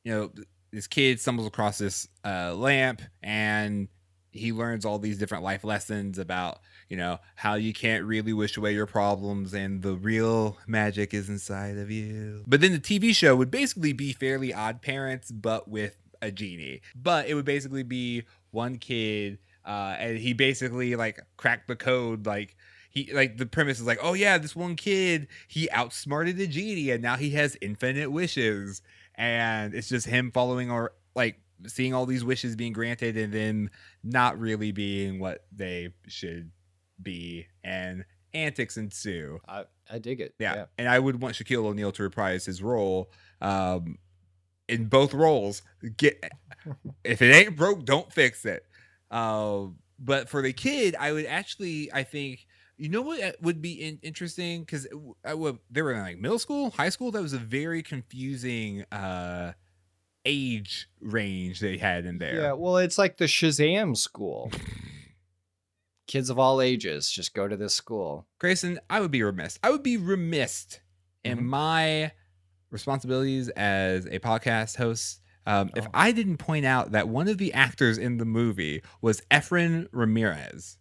you 0.05 0.13
know, 0.13 0.33
this 0.73 0.87
kid 0.87 1.21
stumbles 1.21 1.47
across 1.47 1.79
this 1.79 2.09
uh, 2.25 2.55
lamp 2.55 3.03
and 3.23 3.89
he 4.31 4.53
learns 4.53 4.85
all 4.85 4.99
these 4.99 5.19
different 5.19 5.45
life 5.45 5.65
lessons 5.65 6.19
about 6.19 6.61
you 6.89 6.97
know 6.97 7.19
how 7.37 7.55
you 7.55 7.73
can't 7.73 8.05
really 8.05 8.33
wish 8.33 8.57
away 8.57 8.73
your 8.73 8.87
problems 8.87 9.53
and 9.53 9.83
the 9.83 9.95
real 9.95 10.57
magic 10.67 11.13
is 11.13 11.29
inside 11.29 11.77
of 11.77 11.91
you. 11.91 12.43
But 12.47 12.61
then 12.61 12.73
the 12.73 12.79
TV 12.79 13.15
show 13.15 13.37
would 13.37 13.51
basically 13.51 13.93
be 13.93 14.13
Fairly 14.13 14.53
Odd 14.55 14.81
Parents, 14.81 15.31
but 15.31 15.69
with 15.69 15.97
a 16.23 16.31
genie. 16.31 16.81
But 16.95 17.29
it 17.29 17.35
would 17.35 17.45
basically 17.45 17.83
be 17.83 18.25
one 18.51 18.79
kid, 18.79 19.39
uh, 19.67 19.97
and 19.99 20.19
he 20.19 20.33
basically 20.33 20.97
like 20.97 21.21
cracked 21.37 21.69
the 21.69 21.77
code 21.77 22.27
like 22.27 22.57
he 22.91 23.13
like 23.13 23.37
the 23.37 23.47
premise 23.47 23.81
is 23.81 23.87
like, 23.87 24.01
oh 24.03 24.15
yeah, 24.15 24.39
this 24.39 24.57
one 24.57 24.77
kid 24.77 25.29
he 25.47 25.71
outsmarted 25.71 26.37
the 26.37 26.47
genie 26.47 26.91
and 26.91 27.03
now 27.03 27.17
he 27.17 27.31
has 27.31 27.57
infinite 27.61 28.11
wishes, 28.11 28.83
and 29.15 29.75
it's 29.75 29.89
just 29.89 30.07
him 30.07 30.31
following 30.33 30.71
or 30.71 30.93
like 31.15 31.41
seeing 31.67 31.93
all 31.93 32.07
these 32.07 32.25
wishes 32.25 32.57
being 32.57 32.73
granted 32.73 33.17
and 33.17 33.33
then 33.33 33.71
not 34.05 34.39
really 34.39 34.71
being 34.71 35.19
what 35.19 35.45
they 35.53 35.89
should 36.07 36.51
be, 37.03 37.47
and 37.65 38.05
antics 38.35 38.77
ensue. 38.77 39.41
I, 39.49 39.65
I 39.91 39.99
dig 39.99 40.21
it. 40.21 40.35
Yeah. 40.39 40.67
and 40.77 40.89
I 40.89 40.99
would 40.99 41.21
want 41.21 41.35
Shaquille 41.35 41.65
O'Neal 41.65 41.93
to 41.93 42.03
reprise 42.03 42.45
his 42.45 42.63
role. 42.63 43.11
Um, 43.41 43.99
in 44.69 44.87
both 44.87 45.15
roles, 45.15 45.63
get 45.97 46.23
if 47.05 47.23
it 47.23 47.35
ain't 47.35 47.57
broke, 47.57 47.85
don't 47.85 48.13
fix 48.13 48.45
it. 48.45 48.65
Uh, 49.11 49.67
but 49.99 50.29
for 50.29 50.43
the 50.43 50.53
kid, 50.53 50.95
I 50.99 51.13
would 51.13 51.27
actually, 51.27 51.93
I 51.93 52.03
think, 52.03 52.47
you 52.77 52.89
know 52.89 53.03
what 53.03 53.23
uh, 53.23 53.33
would 53.43 53.61
be 53.61 53.73
in- 53.73 53.99
interesting 54.03 54.61
because 54.61 54.87
they 55.25 55.83
were 55.83 55.93
in 55.93 56.01
like 56.01 56.19
middle 56.19 56.39
school, 56.39 56.71
high 56.71 56.91
school. 56.91 57.11
That 57.11 57.23
was 57.23 57.33
a 57.33 57.39
very 57.39 57.83
confusing 57.83 58.85
uh, 58.93 59.53
age 60.25 60.89
range 61.01 61.61
they 61.61 61.79
had 61.79 62.05
in 62.07 62.19
there. 62.19 62.43
Yeah, 62.43 62.53
well, 62.53 62.77
it's 62.77 62.99
like 62.99 63.17
the 63.17 63.25
Shazam 63.25 63.97
school. 63.97 64.53
Kids 66.09 66.29
of 66.31 66.39
all 66.41 66.61
ages 66.61 67.09
just 67.11 67.33
go 67.35 67.47
to 67.47 67.57
this 67.57 67.75
school. 67.75 68.27
Grayson, 68.41 68.81
I 68.91 69.01
would 69.01 69.13
be 69.13 69.23
remiss. 69.23 69.59
I 69.63 69.71
would 69.71 69.85
be 69.85 69.97
remiss 69.97 70.81
in 71.23 71.39
Mhm. 71.39 71.43
my 71.45 72.13
responsibilities 72.71 73.49
as 73.51 74.07
a 74.07 74.19
podcast 74.19 74.77
host 74.77 75.21
um, 75.47 75.71
if 75.77 75.87
Oh. 75.87 75.91
I 75.95 76.13
didn't 76.13 76.37
point 76.39 76.67
out 76.67 76.91
that 76.93 77.09
one 77.09 77.27
of 77.29 77.39
the 77.39 77.55
actors 77.55 77.97
in 77.97 78.19
the 78.19 78.27
movie 78.27 78.83
was 79.01 79.23
Efren 79.31 79.87
Ramirez. 79.93 80.77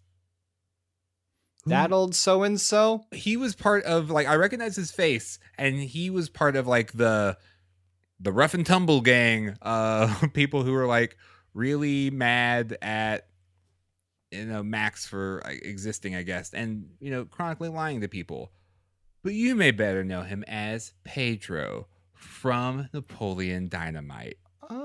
That 1.65 1.91
old 1.91 2.15
so 2.15 2.43
and 2.43 2.59
so? 2.59 3.05
he 3.11 3.35
was 3.37 3.55
part 3.55 3.83
of 3.83 4.09
like 4.09 4.27
I 4.27 4.35
recognize 4.35 4.75
his 4.75 4.91
face, 4.91 5.37
and 5.57 5.77
he 5.79 6.09
was 6.09 6.29
part 6.29 6.55
of 6.55 6.65
like 6.67 6.93
the 6.93 7.37
the 8.19 8.31
rough 8.31 8.53
and 8.53 8.65
tumble 8.65 9.01
gang, 9.01 9.57
uh, 9.61 10.13
people 10.33 10.63
who 10.63 10.71
were 10.71 10.85
like 10.87 11.17
really 11.53 12.09
mad 12.09 12.77
at 12.81 13.27
you 14.31 14.45
know 14.45 14.63
Max 14.63 15.05
for 15.05 15.41
uh, 15.45 15.51
existing, 15.61 16.15
I 16.15 16.23
guess, 16.23 16.53
and 16.53 16.89
you 16.99 17.11
know 17.11 17.25
chronically 17.25 17.69
lying 17.69 18.01
to 18.01 18.07
people. 18.07 18.51
But 19.23 19.33
you 19.33 19.55
may 19.55 19.71
better 19.71 20.03
know 20.03 20.21
him 20.21 20.43
as 20.47 20.93
Pedro 21.03 21.87
from 22.13 22.89
Napoleon 22.93 23.67
Dynamite. 23.67 24.37
Oh. 24.69 24.77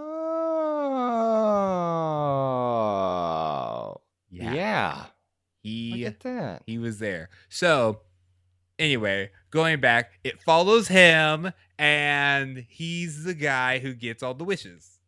Yeah. 4.30 5.06
he 5.62 6.04
Look 6.04 6.14
at 6.14 6.20
that. 6.20 6.62
he 6.66 6.78
was 6.78 6.98
there. 6.98 7.28
So 7.48 8.00
anyway, 8.78 9.30
going 9.50 9.80
back, 9.80 10.12
it 10.24 10.42
follows 10.42 10.88
him, 10.88 11.52
and 11.78 12.66
he's 12.68 13.24
the 13.24 13.34
guy 13.34 13.78
who 13.78 13.94
gets 13.94 14.22
all 14.22 14.34
the 14.34 14.44
wishes. 14.44 14.98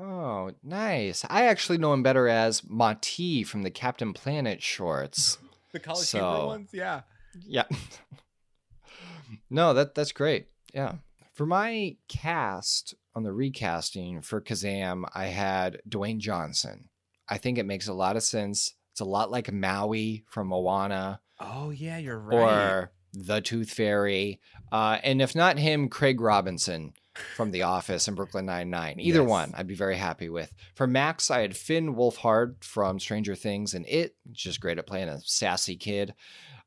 Oh, 0.00 0.50
nice. 0.62 1.24
I 1.28 1.44
actually 1.46 1.76
know 1.78 1.92
him 1.92 2.02
better 2.02 2.26
as 2.28 2.62
Ma-Ti 2.68 3.44
from 3.44 3.62
the 3.62 3.70
Captain 3.70 4.12
Planet 4.12 4.62
shorts. 4.62 5.38
The 5.72 5.78
college 5.78 6.06
So- 6.06 6.18
humor 6.18 6.46
ones, 6.46 6.70
yeah. 6.72 7.02
Yeah. 7.46 7.62
no, 9.50 9.72
that 9.74 9.94
that's 9.94 10.10
great. 10.10 10.48
Yeah. 10.74 10.94
For 11.34 11.46
my 11.46 11.96
cast 12.08 12.94
on 13.14 13.22
the 13.22 13.32
recasting 13.32 14.20
for 14.20 14.40
Kazam, 14.40 15.04
I 15.14 15.26
had 15.26 15.80
Dwayne 15.88 16.18
Johnson. 16.18 16.88
I 17.28 17.38
think 17.38 17.56
it 17.56 17.66
makes 17.66 17.86
a 17.86 17.92
lot 17.94 18.16
of 18.16 18.22
sense. 18.24 18.74
It's 18.90 19.00
a 19.00 19.04
lot 19.04 19.30
like 19.30 19.52
Maui 19.52 20.24
from 20.28 20.48
Moana 20.48 21.20
Oh 21.38 21.70
yeah, 21.70 21.98
you're 21.98 22.18
right. 22.18 22.36
or 22.36 22.92
The 23.12 23.40
Tooth 23.40 23.70
Fairy. 23.70 24.40
Uh, 24.72 24.98
and 25.04 25.22
if 25.22 25.34
not 25.36 25.56
him, 25.58 25.88
Craig 25.88 26.20
Robinson 26.20 26.92
from 27.36 27.50
The 27.50 27.62
Office 27.62 28.06
and 28.08 28.16
Brooklyn 28.16 28.46
Nine-Nine. 28.46 29.00
Either 29.00 29.20
Yes. 29.20 29.28
one, 29.28 29.52
I'd 29.56 29.66
be 29.66 29.74
very 29.74 29.96
happy 29.96 30.28
with. 30.28 30.52
For 30.74 30.86
Max, 30.86 31.30
I 31.30 31.40
had 31.40 31.56
Finn 31.56 31.94
Wolfhard 31.94 32.62
from 32.62 33.00
Stranger 33.00 33.34
Things 33.34 33.74
and 33.74 33.86
It, 33.88 34.14
just 34.32 34.60
great 34.60 34.78
at 34.78 34.86
playing 34.86 35.08
a 35.08 35.20
sassy 35.20 35.76
kid. 35.76 36.14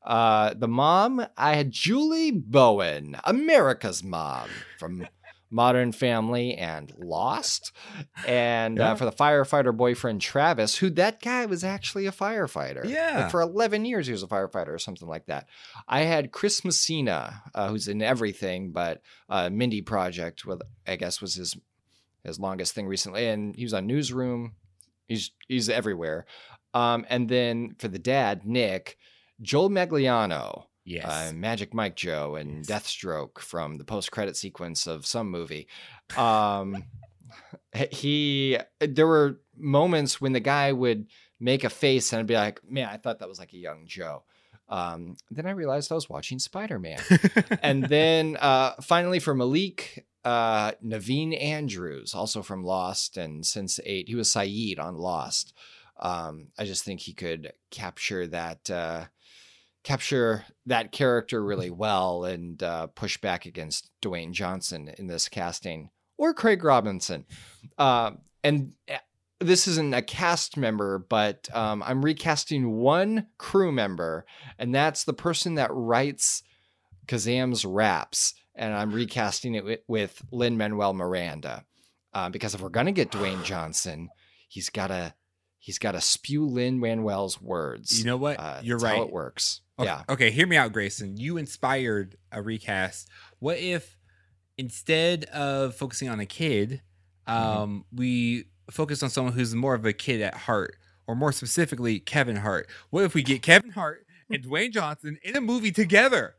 Uh, 0.04 0.52
the 0.54 0.68
mom, 0.68 1.24
I 1.36 1.54
had 1.54 1.70
Julie 1.70 2.30
Bowen, 2.30 3.16
America's 3.24 4.04
mom 4.04 4.48
from 4.78 5.06
Modern 5.50 5.92
Family, 5.92 6.54
and 6.54 6.92
Lost. 6.98 7.72
And 8.26 8.78
Yeah. 8.78 8.92
uh, 8.92 8.94
for 8.96 9.04
the 9.04 9.12
firefighter 9.12 9.76
boyfriend 9.76 10.20
Travis, 10.20 10.76
who 10.76 10.90
that 10.90 11.20
guy 11.20 11.46
was 11.46 11.62
actually 11.62 12.06
a 12.06 12.12
firefighter. 12.12 12.84
Yeah. 12.84 13.22
Like 13.22 13.30
for 13.30 13.40
11 13.40 13.84
years, 13.84 14.06
he 14.06 14.12
was 14.12 14.22
a 14.22 14.26
firefighter 14.26 14.68
or 14.74 14.78
something 14.78 15.08
like 15.08 15.26
that. 15.26 15.46
I 15.86 16.00
had 16.02 16.32
Chris 16.32 16.64
Messina, 16.64 17.42
uh, 17.54 17.68
who's 17.68 17.88
in 17.88 18.02
everything, 18.02 18.72
but 18.72 19.00
uh, 19.28 19.48
Mindy 19.50 19.82
Project, 19.82 20.44
with 20.44 20.60
I 20.86 20.96
guess 20.96 21.20
was 21.20 21.34
his 21.36 21.56
his 22.24 22.40
longest 22.40 22.74
thing 22.74 22.86
recently, 22.86 23.26
and 23.28 23.54
he 23.54 23.64
was 23.64 23.74
on 23.74 23.86
Newsroom. 23.86 24.54
He's 25.06 25.30
he's 25.46 25.68
everywhere. 25.68 26.24
Um, 26.72 27.04
and 27.10 27.28
then 27.28 27.76
for 27.78 27.88
the 27.88 27.98
dad, 27.98 28.44
Nick, 28.46 28.96
Joel 29.42 29.68
Manganiello, 29.70 30.64
Yes. 30.84 31.04
uh, 31.06 31.32
Magic 31.34 31.72
Mike 31.74 31.96
Joe, 31.96 32.36
and 32.36 32.58
Yes. 32.58 32.66
Deathstroke 32.68 33.38
from 33.38 33.78
the 33.78 33.84
post 33.84 34.10
credit 34.12 34.36
sequence 34.36 34.86
of 34.86 35.06
some 35.06 35.30
movie. 35.30 35.66
Um, 36.16 36.84
he 37.90 38.58
there 38.80 39.06
were 39.06 39.40
moments 39.56 40.20
when 40.20 40.32
the 40.32 40.40
guy 40.40 40.72
would 40.72 41.06
make 41.40 41.64
a 41.64 41.70
face 41.70 42.12
and 42.12 42.20
I'd 42.20 42.26
be 42.26 42.34
like, 42.34 42.60
man, 42.68 42.88
I 42.88 42.96
thought 42.96 43.18
that 43.18 43.28
was 43.28 43.38
like 43.38 43.52
a 43.52 43.58
young 43.58 43.86
Joe. 43.86 44.24
Um, 44.68 45.16
then 45.30 45.46
I 45.46 45.50
realized 45.50 45.90
I 45.92 45.94
was 45.94 46.08
watching 46.08 46.38
Spider 46.38 46.78
Man. 46.78 47.00
and 47.62 47.84
then 47.88 48.36
uh, 48.40 48.72
finally 48.80 49.18
for 49.18 49.34
Malik, 49.34 50.06
uh, 50.24 50.72
Naveen 50.84 51.38
Andrews, 51.40 52.14
also 52.14 52.42
from 52.42 52.64
Lost 52.64 53.16
and 53.16 53.44
Sense8, 53.44 54.08
he 54.08 54.14
was 54.14 54.28
Sayid 54.30 54.78
on 54.78 54.96
Lost. 54.96 55.52
Um, 56.00 56.48
I 56.58 56.64
just 56.64 56.82
think 56.84 57.00
he 57.00 57.12
could 57.12 57.52
capture 57.70 58.26
that 58.28 58.70
uh, 58.70 59.04
capture 59.84 60.44
that 60.66 60.90
character 60.90 61.44
really 61.44 61.70
well 61.70 62.24
and 62.24 62.62
uh, 62.62 62.88
push 62.88 63.18
back 63.18 63.46
against 63.46 63.90
Dwayne 64.02 64.32
Johnson 64.32 64.92
in 64.98 65.06
this 65.06 65.28
casting 65.28 65.90
or 66.16 66.34
Craig 66.34 66.64
Robinson. 66.64 67.26
Um, 67.78 68.18
and 68.42 68.72
uh, 68.90 68.96
this 69.40 69.68
isn't 69.68 69.94
a 69.94 70.02
cast 70.02 70.56
member, 70.56 70.98
but 70.98 71.48
um, 71.54 71.82
I'm 71.82 72.04
recasting 72.04 72.72
one 72.72 73.26
crew 73.36 73.72
member, 73.72 74.24
and 74.58 74.74
that's 74.74 75.04
the 75.04 75.12
person 75.12 75.56
that 75.56 75.70
writes 75.72 76.42
Kazam's 77.06 77.64
raps, 77.64 78.34
and 78.54 78.72
I'm 78.72 78.92
recasting 78.92 79.54
it 79.54 79.64
with, 79.64 79.80
with 79.86 80.22
Lin 80.32 80.56
Manuel 80.56 80.94
Miranda, 80.94 81.64
uh, 82.14 82.30
because 82.30 82.54
if 82.54 82.60
we're 82.60 82.68
gonna 82.70 82.92
get 82.92 83.10
Dwayne 83.10 83.44
Johnson, 83.44 84.08
he's 84.48 84.70
gotta 84.70 85.14
he's 85.58 85.78
gotta 85.78 86.00
spew 86.00 86.46
Lin 86.46 86.80
Manuel's 86.80 87.40
words. 87.40 87.98
you 87.98 88.06
know 88.06 88.16
what? 88.16 88.38
Uh, 88.38 88.60
You're 88.62 88.78
that's 88.78 88.84
right. 88.84 88.96
How 88.96 89.02
it 89.02 89.12
works. 89.12 89.60
Okay, 89.78 89.86
Yeah. 89.88 90.02
Okay, 90.08 90.30
hear 90.30 90.46
me 90.46 90.56
out, 90.56 90.72
Grayson. 90.72 91.16
You 91.16 91.36
inspired 91.36 92.16
a 92.32 92.40
recast. 92.42 93.08
What 93.40 93.58
if 93.58 93.96
instead 94.56 95.24
of 95.26 95.74
focusing 95.74 96.08
on 96.08 96.20
a 96.20 96.26
kid, 96.26 96.80
Mm-hmm. 97.28 97.58
um, 97.58 97.84
we 97.90 98.44
focus 98.70 99.02
on 99.02 99.08
someone 99.08 99.32
who's 99.32 99.54
more 99.54 99.74
of 99.74 99.86
a 99.86 99.92
kid 99.94 100.20
at 100.20 100.34
heart, 100.34 100.76
or 101.06 101.14
more 101.16 101.32
specifically, 101.32 101.98
Kevin 101.98 102.36
Hart? 102.36 102.68
What 102.90 103.04
if 103.04 103.14
we 103.14 103.22
get 103.22 103.40
Kevin 103.42 103.70
Hart 103.70 104.06
and 104.30 104.44
Dwayne 104.44 104.72
Johnson 104.72 105.18
in 105.22 105.34
a 105.34 105.40
movie 105.40 105.72
together? 105.72 106.34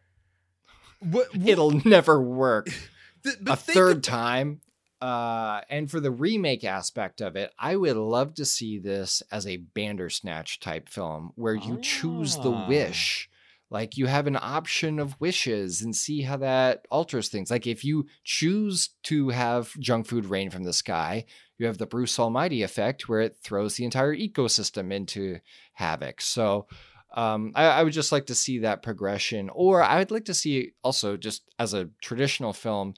What, 0.99 1.35
what- 1.35 1.47
It'll 1.47 1.71
never 1.85 2.21
work. 2.21 2.67
a 3.47 3.55
third 3.55 3.97
of- 3.97 4.01
time. 4.03 4.61
Uh, 5.01 5.61
and 5.69 5.91
for 5.91 5.99
the 5.99 6.11
remake 6.11 6.63
aspect 6.63 7.21
of 7.21 7.35
it, 7.35 7.51
I 7.59 7.75
would 7.75 7.97
love 7.97 8.33
to 8.35 8.45
see 8.45 8.79
this 8.79 9.21
as 9.31 9.45
a 9.45 9.57
Bandersnatch 9.57 10.59
type 10.59 10.89
film 10.89 11.31
where 11.35 11.55
you 11.55 11.79
choose 11.81 12.35
the 12.37 12.51
Ah. 12.51 12.67
wish. 12.67 13.29
Like 13.71 13.97
you 13.97 14.05
have 14.05 14.27
an 14.27 14.37
option 14.39 14.99
of 14.99 15.19
wishes 15.19 15.81
and 15.81 15.95
see 15.95 16.21
how 16.21 16.37
that 16.37 16.85
alters 16.91 17.29
things. 17.29 17.49
Like 17.51 17.67
if 17.67 17.83
you 17.83 18.05
choose 18.23 18.89
to 19.03 19.29
have 19.29 19.77
junk 19.79 20.05
food 20.07 20.25
rain 20.27 20.49
from 20.49 20.63
the 20.63 20.71
sky, 20.71 21.25
you 21.57 21.65
have 21.65 21.77
the 21.77 21.87
Bruce 21.87 22.17
Almighty 22.19 22.61
effect 22.61 23.09
where 23.09 23.21
it 23.21 23.37
throws 23.43 23.75
the 23.75 23.83
entire 23.85 24.15
ecosystem 24.15 24.93
into 24.93 25.39
havoc. 25.73 26.21
So 26.21 26.67
um, 27.15 27.53
I, 27.55 27.65
I 27.65 27.83
would 27.83 27.93
just 27.93 28.11
like 28.11 28.27
to 28.27 28.35
see 28.35 28.59
that 28.59 28.83
progression, 28.83 29.49
or 29.49 29.81
I 29.81 29.97
would 29.99 30.11
like 30.11 30.25
to 30.25 30.33
see 30.33 30.73
also 30.83 31.17
just 31.17 31.43
as 31.57 31.73
a 31.73 31.89
traditional 32.01 32.53
film 32.53 32.93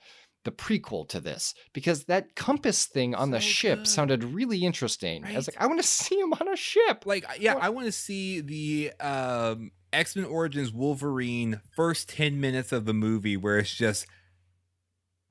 the 0.48 0.52
prequel 0.52 1.08
to 1.10 1.20
this 1.20 1.54
because 1.74 2.06
that 2.06 2.36
compass 2.36 2.86
thing 2.86 3.14
on 3.14 3.30
the 3.32 3.40
ship 3.40 3.80
good. 3.80 3.88
sounded 3.88 4.24
really 4.24 4.64
interesting. 4.66 5.24
I 5.26 5.36
was 5.36 5.48
like, 5.48 5.62
I 5.62 5.68
want 5.68 5.80
to 5.82 5.88
see 5.88 6.18
him 6.20 6.34
on 6.34 6.48
a 6.48 6.56
ship. 6.56 7.06
like 7.06 7.26
yeah 7.40 7.56
i 7.56 7.70
want 7.70 7.86
to 7.86 7.92
see 7.92 8.42
the 8.42 8.92
um 9.00 9.72
x-men 9.94 10.26
origins 10.26 10.72
wolverine 10.72 11.60
first 11.76 12.10
10 12.10 12.40
minutes 12.40 12.72
of 12.72 12.86
the 12.86 12.94
movie 12.94 13.36
where 13.38 13.60
it's 13.60 13.74
just 13.76 14.08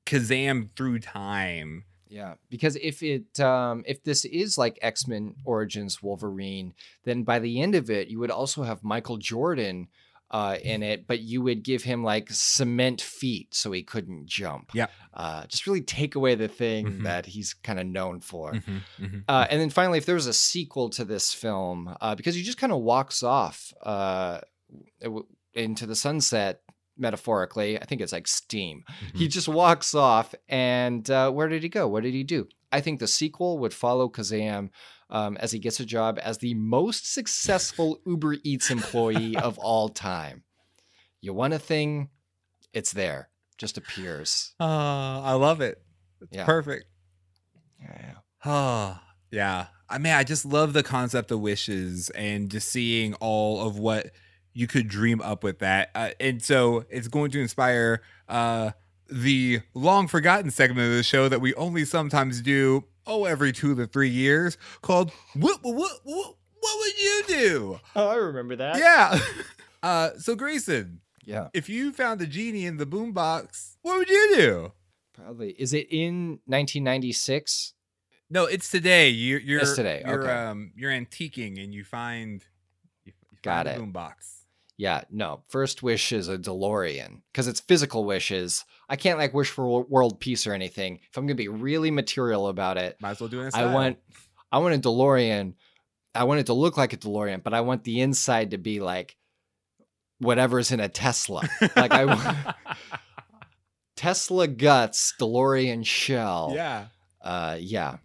kazam 0.05 0.69
through 0.75 0.99
time 0.99 1.83
Yeah, 2.09 2.35
because 2.49 2.77
if 2.77 3.03
it 3.03 3.39
um 3.39 3.83
if 3.85 4.03
this 4.03 4.23
is 4.23 4.57
like 4.57 4.79
X-Men 4.81 5.35
Origins 5.43 6.01
Wolverine, 6.01 6.73
then 7.03 7.23
by 7.23 7.39
the 7.39 7.61
end 7.61 7.75
of 7.75 7.89
it 7.89 8.07
you 8.07 8.19
would 8.19 8.31
also 8.31 8.63
have 8.63 8.83
Michael 8.83 9.17
Jordan 9.17 9.87
uh 10.31 10.57
in 10.63 10.83
it, 10.83 11.07
but 11.07 11.19
you 11.21 11.41
would 11.41 11.63
give 11.63 11.83
him 11.83 12.03
like 12.03 12.27
cement 12.29 13.01
feet 13.01 13.53
so 13.53 13.71
he 13.71 13.81
couldn't 13.83 14.25
jump. 14.25 14.71
Yeah. 14.73 14.87
Uh 15.13 15.45
just 15.47 15.65
really 15.67 15.81
take 15.81 16.15
away 16.15 16.35
the 16.35 16.47
thing 16.47 16.85
Mhm. 16.87 17.03
that 17.03 17.25
he's 17.27 17.53
kind 17.53 17.79
of 17.79 17.85
known 17.87 18.19
for. 18.21 18.53
Mhm, 18.53 18.81
mhm. 18.99 19.23
Uh, 19.27 19.47
and 19.49 19.61
then 19.61 19.69
finally, 19.69 19.97
if 19.97 20.05
there 20.05 20.15
was 20.15 20.27
a 20.27 20.33
sequel 20.33 20.89
to 20.91 21.05
this 21.05 21.33
film, 21.33 21.95
uh, 22.01 22.15
because 22.15 22.35
he 22.35 22.43
just 22.43 22.57
kind 22.57 22.73
of 22.73 22.79
walks 22.81 23.23
off 23.23 23.73
uh, 23.83 24.41
w- 25.01 25.25
into 25.53 25.85
the 25.85 25.95
sunset, 25.95 26.61
metaphorically, 26.97 27.79
I 27.81 27.85
think 27.85 28.01
it's 28.01 28.11
like 28.11 28.27
steam. 28.27 28.83
He 29.13 29.27
just 29.27 29.47
walks 29.47 29.93
off, 29.95 30.33
and 30.49 31.09
uh, 31.09 31.31
where 31.31 31.47
did 31.47 31.63
he 31.63 31.69
go? 31.69 31.87
What 31.87 32.03
did 32.03 32.13
he 32.13 32.23
do? 32.23 32.47
I 32.71 32.81
think 32.81 32.99
the 32.99 33.07
sequel 33.07 33.59
would 33.59 33.73
follow 33.73 34.09
Kazam 34.09 34.69
um, 35.09 35.37
as 35.37 35.51
he 35.51 35.59
gets 35.59 35.79
a 35.79 35.85
job 35.85 36.19
as 36.21 36.37
the 36.39 36.53
most 36.53 37.11
successful 37.13 37.99
Uber 38.05 38.37
Eats 38.43 38.69
employee 38.69 39.37
of 39.37 39.57
all 39.59 39.89
time. 39.89 40.43
You 41.21 41.33
want 41.33 41.53
a 41.53 41.59
thing, 41.59 42.09
it's 42.73 42.91
there, 42.91 43.29
just 43.57 43.77
appears. 43.77 44.53
Ah, 44.59 45.23
i 45.23 45.33
love 45.33 45.61
it 45.61 45.81
it's 46.21 46.35
Yeah. 46.35 46.45
perfect 46.45 46.85
Yeah. 47.81 48.13
Oh, 48.45 48.99
yeah. 49.31 49.67
I 49.89 49.97
mean, 49.97 50.13
I 50.13 50.23
just 50.23 50.45
love 50.45 50.73
the 50.73 50.83
concept 50.83 51.31
of 51.31 51.39
wishes 51.39 52.09
and 52.11 52.49
just 52.49 52.69
seeing 52.69 53.13
all 53.15 53.65
of 53.65 53.77
what 53.79 54.11
you 54.53 54.67
could 54.67 54.87
dream 54.87 55.21
up 55.21 55.43
with 55.43 55.59
that. 55.59 55.89
Uh, 55.95 56.09
and 56.19 56.41
so 56.41 56.83
it's 56.89 57.07
going 57.07 57.31
to 57.31 57.39
inspire 57.41 58.01
uh, 58.27 58.71
the 59.09 59.61
long 59.73 60.07
forgotten 60.07 60.51
segment 60.51 60.89
of 60.89 60.93
the 60.97 61.03
show 61.03 61.29
that 61.29 61.39
we 61.41 61.53
only 61.55 61.85
sometimes 61.85 62.41
do, 62.41 62.83
oh, 63.07 63.25
every 63.25 63.51
two 63.51 63.73
to 63.75 63.87
three 63.87 64.09
years 64.09 64.57
called 64.81 65.11
What, 65.33 65.63
what, 65.63 65.73
what, 65.75 65.91
what, 66.03 66.35
what 66.59 66.77
would 66.79 66.99
you 67.01 67.23
do? 67.27 67.79
Oh, 67.95 68.07
I 68.09 68.15
remember 68.15 68.55
that. 68.57 68.77
Yeah. 68.77 69.19
Uh, 69.83 70.09
so, 70.17 70.35
Grayson, 70.35 71.01
Yeah. 71.23 71.49
if 71.53 71.69
you 71.69 71.91
found 71.93 72.19
a 72.21 72.25
genie 72.25 72.65
in 72.65 72.77
the 72.77 72.85
boombox, 72.85 73.75
what 73.83 73.97
would 73.99 74.09
you 74.09 74.31
do? 74.35 74.71
Probably. 75.13 75.51
Is 75.51 75.71
it 75.71 75.87
in 75.91 76.39
1996? 76.47 77.73
No, 78.29 78.45
it's 78.45 78.69
today. 78.71 79.09
You're 79.09 79.39
you're 79.39 79.61
It's 79.61 79.75
today, 79.75 80.01
You're 80.05 80.23
okay. 80.23 80.31
um 80.31 80.71
you're 80.75 80.91
antiquing 80.91 81.63
and 81.63 81.73
you 81.73 81.83
find 81.83 82.43
you, 83.05 83.13
you 83.31 83.37
Got 83.43 83.67
find 83.67 83.77
it. 83.77 83.81
a 83.81 83.85
boombox. 83.85 84.36
Yeah, 84.79 85.01
no. 85.09 85.41
First 85.49 85.81
wish 85.81 86.11
is 86.11 86.27
a 86.29 86.37
DeLorean 86.37 87.21
because 87.31 87.47
it's 87.47 87.59
physical 87.61 88.05
wishes. 88.05 88.63
I 88.87 88.95
can't 88.95 89.17
like 89.17 89.33
wish 89.33 89.49
for 89.49 89.81
world 89.83 90.19
peace 90.19 90.45
or 90.45 90.53
anything. 90.53 90.99
If 91.09 91.17
I'm 91.17 91.25
gonna 91.25 91.33
be 91.35 91.47
really 91.47 91.89
material 91.89 92.47
about 92.47 92.77
it, 92.77 92.95
Might 93.01 93.11
as 93.11 93.19
well 93.19 93.27
do 93.29 93.41
it. 93.41 93.55
I 93.55 93.73
want, 93.73 93.97
I 94.51 94.59
want 94.59 94.75
a 94.75 94.79
DeLorean. 94.79 95.55
I 96.13 96.23
want 96.25 96.39
it 96.41 96.45
to 96.47 96.53
look 96.53 96.77
like 96.77 96.93
a 96.93 96.97
DeLorean, 96.97 97.41
but 97.43 97.53
I 97.55 97.61
want 97.61 97.83
the 97.85 98.01
inside 98.01 98.51
to 98.51 98.57
be 98.59 98.79
like 98.79 99.15
whatever's 100.19 100.71
in 100.71 100.79
a 100.79 100.89
Tesla. 100.89 101.47
Like 101.75 101.91
I 101.91 102.05
want 102.05 102.37
Tesla 103.95 104.47
guts, 104.47 105.13
DeLorean 105.19 105.85
shell. 105.85 106.51
yeah, 106.53 106.85
Uh, 107.21 107.57
yeah, 107.59 107.97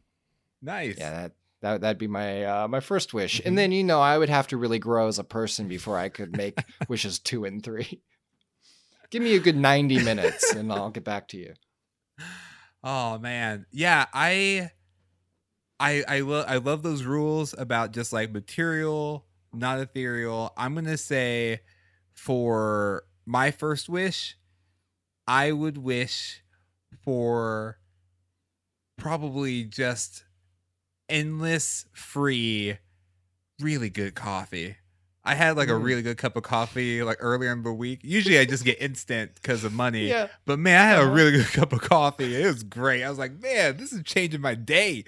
nice. 0.63 0.97
yeah. 0.99 1.11
That 1.11 1.33
that 1.63 1.81
that'd 1.81 1.99
be 1.99 2.07
my 2.09 2.45
uh, 2.45 2.69
my 2.69 2.81
first 2.81 3.15
wish, 3.15 3.41
Mhm. 3.41 3.47
and 3.47 3.59
then 3.59 3.73
you 3.73 3.83
know 3.83 4.01
I 4.01 4.19
would 4.19 4.29
have 4.29 4.49
to 4.49 4.57
really 4.57 4.79
grow 4.79 5.09
as 5.09 5.19
a 5.19 5.25
person 5.25 5.67
before 5.69 5.97
I 5.99 6.09
could 6.11 6.37
make 6.37 6.59
wishes 6.89 7.19
two 7.19 7.45
and 7.45 7.63
three. 7.63 8.03
Give 9.11 9.23
me 9.23 9.35
a 9.35 9.41
good 9.41 9.57
ninety 9.57 10.03
minutes, 10.03 10.53
and 10.53 10.73
I'll 10.73 10.91
get 10.91 11.05
back 11.05 11.29
to 11.29 11.37
you. 11.39 11.55
Oh 12.85 13.19
man, 13.19 13.67
yeah. 13.73 14.07
I 14.13 14.71
I 15.81 16.05
I 16.09 16.21
love 16.21 16.45
I 16.49 16.57
love 16.57 16.83
those 16.83 17.05
rules 17.05 17.55
about 17.57 17.93
just 17.93 18.13
like 18.13 18.33
material, 18.33 19.27
not 19.53 19.79
ethereal. 19.81 20.53
I'm 20.57 20.75
gonna 20.75 20.97
say 20.97 21.61
for 22.13 23.05
my 23.27 23.51
first 23.51 23.89
wish, 23.89 24.37
I 25.27 25.53
would 25.53 25.79
wish 25.79 26.43
for 27.05 27.79
probably 28.97 29.65
just 29.65 30.25
endless 31.13 31.85
free, 31.93 32.79
really 33.61 33.91
good 33.91 34.15
coffee. 34.15 34.77
I 35.25 35.35
had 35.37 35.57
like 35.57 35.69
a 35.69 35.73
Mm. 35.73 35.85
really 35.85 36.03
good 36.03 36.19
cup 36.19 36.35
of 36.35 36.43
coffee 36.43 37.03
like 37.05 37.19
earlier 37.21 37.53
in 37.53 37.63
the 37.63 37.73
week. 37.73 38.01
Usually 38.03 38.39
I 38.41 38.45
just 38.45 38.65
get 38.65 38.81
instant 38.83 39.37
because 39.37 39.63
of 39.63 39.73
money. 39.73 40.09
Yeah. 40.09 40.27
But 40.47 40.59
man, 40.59 40.81
I 40.81 40.85
had 40.89 40.99
a 40.99 41.03
Uh-huh. 41.03 41.13
really 41.13 41.31
good 41.33 41.47
cup 41.53 41.73
of 41.73 41.81
coffee. 41.81 42.35
It 42.35 42.47
was 42.47 42.65
great. 42.65 43.05
I 43.05 43.09
was 43.09 43.19
like, 43.19 43.41
man, 43.41 43.77
this 43.77 43.93
is 43.93 44.03
changing 44.03 44.41
my 44.41 44.55
day. 44.57 45.05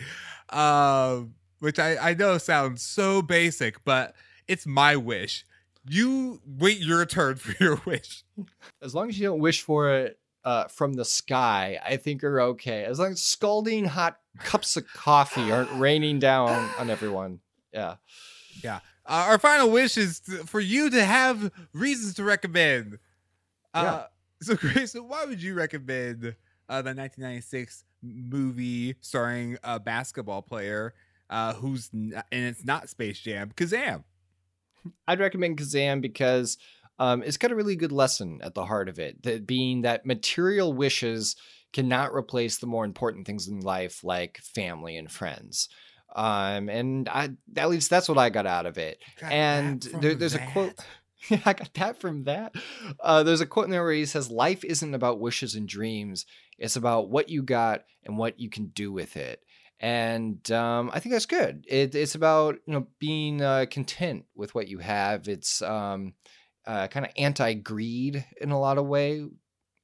Um, 0.50 1.34
which 1.58 1.78
I, 1.80 1.96
I 2.10 2.14
know 2.14 2.38
sounds 2.38 2.82
so 2.82 3.22
basic, 3.22 3.84
but 3.84 4.14
it's 4.46 4.66
my 4.66 4.94
wish. 4.96 5.44
You 5.88 6.40
wait 6.46 6.78
your 6.78 7.04
turn 7.06 7.36
for 7.44 7.54
your 7.62 7.80
wish. 7.84 8.22
As 8.82 8.94
long 8.94 9.08
as 9.08 9.18
you 9.18 9.26
don't 9.26 9.40
wish 9.40 9.62
for 9.62 9.90
it 9.90 10.18
uh, 10.44 10.64
from 10.68 10.94
the 10.94 11.04
sky, 11.04 11.78
I 11.84 11.96
think 11.96 12.22
you're 12.22 12.40
okay. 12.40 12.84
As 12.84 12.98
long 12.98 13.12
as 13.12 13.22
scalding 13.22 13.84
hot 13.86 14.18
cups 14.38 14.76
of 14.76 14.86
coffee 14.92 15.50
aren't 15.52 15.70
raining 15.72 16.18
down 16.18 16.50
on 16.78 16.90
everyone. 16.90 17.40
Yeah. 17.72 17.96
Uh, 19.06 19.26
our 19.28 19.38
final 19.38 19.70
wish 19.70 19.96
is 19.98 20.20
to, 20.20 20.44
for 20.46 20.60
you 20.60 20.90
to 20.90 21.04
have 21.04 21.50
reasons 21.72 22.14
to 22.14 22.24
recommend. 22.24 22.98
Uh, 23.72 24.04
So, 24.40 24.54
Grayson, 24.60 25.08
why 25.08 25.24
would 25.24 25.42
you 25.42 25.54
recommend 25.54 26.34
uh, 26.68 26.82
the 26.82 26.94
1996 26.94 27.84
movie 28.02 28.94
starring 29.00 29.56
a 29.64 29.80
basketball 29.80 30.42
player 30.42 30.94
uh, 31.30 31.54
who's 31.54 31.90
n- 31.94 32.22
and 32.30 32.44
it's 32.44 32.64
not 32.64 32.88
Space 32.88 33.18
Jam? 33.20 33.50
Kazam. 33.56 34.04
I'd 35.08 35.20
recommend 35.20 35.56
Kazam 35.58 36.00
because 36.00 36.58
um, 36.98 37.22
it's 37.22 37.36
got 37.36 37.52
a 37.52 37.56
really 37.56 37.76
good 37.76 37.92
lesson 37.92 38.40
at 38.42 38.54
the 38.54 38.64
heart 38.64 38.88
of 38.88 38.98
it. 38.98 39.22
That 39.22 39.46
being 39.46 39.82
that 39.82 40.06
material 40.06 40.72
wishes 40.72 41.36
cannot 41.72 42.14
replace 42.14 42.58
the 42.58 42.66
more 42.66 42.84
important 42.84 43.26
things 43.26 43.48
in 43.48 43.60
life, 43.60 44.04
like 44.04 44.38
family 44.38 44.96
and 44.96 45.10
friends. 45.10 45.68
Um, 46.14 46.68
and 46.68 47.08
I, 47.08 47.30
at 47.56 47.68
least 47.68 47.90
that's 47.90 48.08
what 48.08 48.18
I 48.18 48.30
got 48.30 48.46
out 48.46 48.66
of 48.66 48.78
it. 48.78 48.98
And 49.20 49.82
there, 49.82 50.14
there's 50.14 50.34
a 50.34 50.46
quote. 50.52 50.76
that. 50.76 50.86
I 51.46 51.52
got 51.54 51.74
that 51.74 52.00
from 52.00 52.24
that. 52.24 52.54
Uh, 53.00 53.22
there's 53.22 53.40
a 53.40 53.46
quote 53.46 53.64
in 53.64 53.70
there 53.70 53.82
where 53.82 53.92
he 53.92 54.06
says, 54.06 54.30
"Life 54.30 54.62
isn't 54.62 54.94
about 54.94 55.20
wishes 55.20 55.54
and 55.54 55.66
dreams. 55.66 56.26
It's 56.58 56.76
about 56.76 57.08
what 57.08 57.30
you 57.30 57.42
got 57.42 57.84
and 58.04 58.18
what 58.18 58.38
you 58.38 58.50
can 58.50 58.66
do 58.66 58.92
with 58.92 59.16
it." 59.16 59.40
And 59.80 60.48
um, 60.52 60.90
I 60.92 61.00
think 61.00 61.12
that's 61.12 61.26
good. 61.26 61.64
It, 61.68 61.94
it's 61.94 62.14
about 62.14 62.56
you 62.66 62.74
know 62.74 62.86
being 62.98 63.40
uh, 63.40 63.66
content 63.70 64.26
with 64.34 64.54
what 64.54 64.68
you 64.68 64.78
have. 64.78 65.28
It's 65.28 65.62
um, 65.62 66.12
uh, 66.66 66.88
kind 66.88 67.06
of 67.06 67.12
anti-greed 67.16 68.24
in 68.40 68.50
a 68.50 68.58
lot 68.58 68.78
of 68.78 68.86
way, 68.86 69.26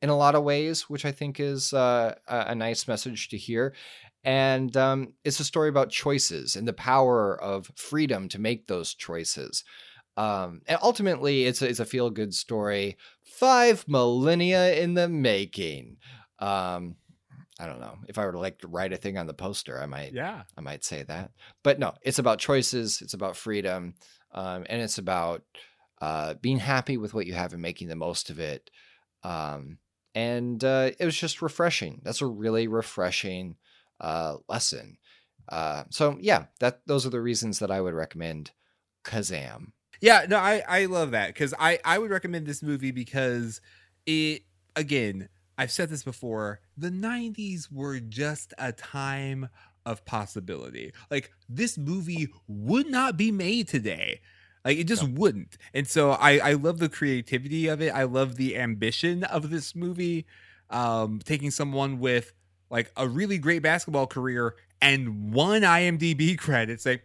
in 0.03 0.09
a 0.09 0.17
lot 0.17 0.35
of 0.35 0.43
ways, 0.43 0.83
which 0.89 1.05
I 1.05 1.13
think 1.13 1.41
is 1.41 1.73
uh, 1.73 2.15
a, 2.27 2.55
nice 2.55 2.89
message 2.89 3.29
to 3.29 3.37
hear. 3.37 3.75
And 4.25 4.77
um, 4.77 5.15
it's 5.25 5.41
a 5.41 5.45
story 5.45 5.69
about 5.69 5.91
choices 5.91 6.57
and 6.57 6.67
the 6.67 6.73
power 6.73 7.41
of 7.41 7.71
freedom 7.77 8.29
to 8.29 8.39
make 8.39 8.67
those 8.67 8.95
choices. 8.95 9.65
Um, 10.17 10.61
and 10.67 10.79
ultimately, 10.83 11.45
it's 11.45 11.63
a, 11.63 11.69
it's 11.69 11.81
a 11.81 11.85
feel 11.85 12.11
good 12.11 12.35
story. 12.35 12.97
Five 13.23 13.87
millennia 13.89 14.75
in 14.75 14.95
the 14.95 15.09
making. 15.09 15.97
Um, 16.39 16.97
I 17.61 17.67
don't 17.67 17.81
know 17.81 17.99
if 18.09 18.19
I 18.19 18.25
were 18.25 18.33
to 18.33 18.39
like 18.39 18.59
to 18.61 18.69
write 18.69 18.93
a 18.93 18.97
thing 18.97 19.19
on 19.19 19.27
the 19.27 19.35
poster, 19.35 19.81
I 19.81 19.87
might 19.87 20.15
Yeah. 20.15 20.43
I 20.57 20.61
might 20.63 20.83
say 20.83 21.03
that. 21.05 21.31
But 21.63 21.79
no, 21.79 21.95
it's 22.03 22.19
about 22.19 22.39
choices. 22.39 23.03
It's 23.03 23.13
about 23.15 23.37
freedom, 23.37 23.95
um, 24.33 24.65
and 24.69 24.81
it's 24.81 24.99
about 24.99 25.43
uh, 26.01 26.35
being 26.35 26.59
happy 26.59 26.97
with 26.97 27.15
what 27.15 27.27
you 27.27 27.35
have 27.35 27.53
and 27.53 27.63
making 27.63 27.89
the 27.89 27.97
most 27.97 28.31
of 28.31 28.39
it. 28.39 28.71
Um, 29.23 29.79
and 30.15 30.63
uh, 30.65 30.91
it 30.99 31.05
was 31.05 31.17
just 31.17 31.43
refreshing. 31.43 32.01
That's 32.03 32.23
a 32.23 32.27
really 32.27 32.67
refreshing 32.67 33.57
uh, 34.01 34.37
lesson. 34.49 34.99
Uh, 35.49 35.85
so 35.91 36.17
yeah, 36.21 36.45
that 36.61 36.81
those 36.87 37.07
are 37.07 37.11
the 37.11 37.21
reasons 37.21 37.59
that 37.59 37.71
I 37.71 37.81
would 37.81 37.95
recommend 37.95 38.53
Kazam. 39.05 39.73
Yeah, 40.01 40.27
no, 40.29 40.39
I 40.39 40.63
I 40.67 40.87
love 40.87 41.11
that 41.11 41.29
because 41.29 41.55
I 41.59 41.79
I 41.85 41.99
would 41.99 42.11
recommend 42.11 42.47
this 42.47 42.63
movie 42.63 42.93
because 42.93 43.61
it 44.07 44.43
again 44.75 45.29
I've 45.59 45.71
said 45.71 45.91
this 45.91 46.03
before 46.03 46.61
the 46.77 46.91
90s 46.91 47.71
were 47.71 48.01
just 48.01 48.55
a 48.57 48.73
time 48.73 49.51
of 49.85 50.05
possibility. 50.07 50.93
Like 51.11 51.33
this 51.49 51.77
movie 51.77 52.29
would 52.49 52.89
not 52.89 53.17
be 53.17 53.31
made 53.31 53.69
today. 53.69 54.21
Like 54.65 54.79
it 54.79 54.85
just 54.85 55.07
wouldn't. 55.09 55.57
And 55.73 55.87
so 55.87 56.13
I 56.13 56.39
I 56.39 56.53
love 56.55 56.79
the 56.79 56.89
creativity 56.89 57.69
of 57.69 57.81
it. 57.81 57.91
I 57.91 58.05
love 58.05 58.37
the 58.37 58.57
ambition 58.57 59.25
of 59.25 59.51
this 59.51 59.75
movie. 59.75 60.27
Um 60.69 61.21
taking 61.25 61.51
someone 61.51 61.99
with 61.99 62.33
like 62.71 62.93
a 62.97 63.09
really 63.09 63.39
great 63.39 63.63
basketball 63.63 64.07
career 64.07 64.55
and 64.81 65.33
one 65.33 65.63
IMDb 65.63 66.39
credit 66.39 66.81
say 66.81 67.03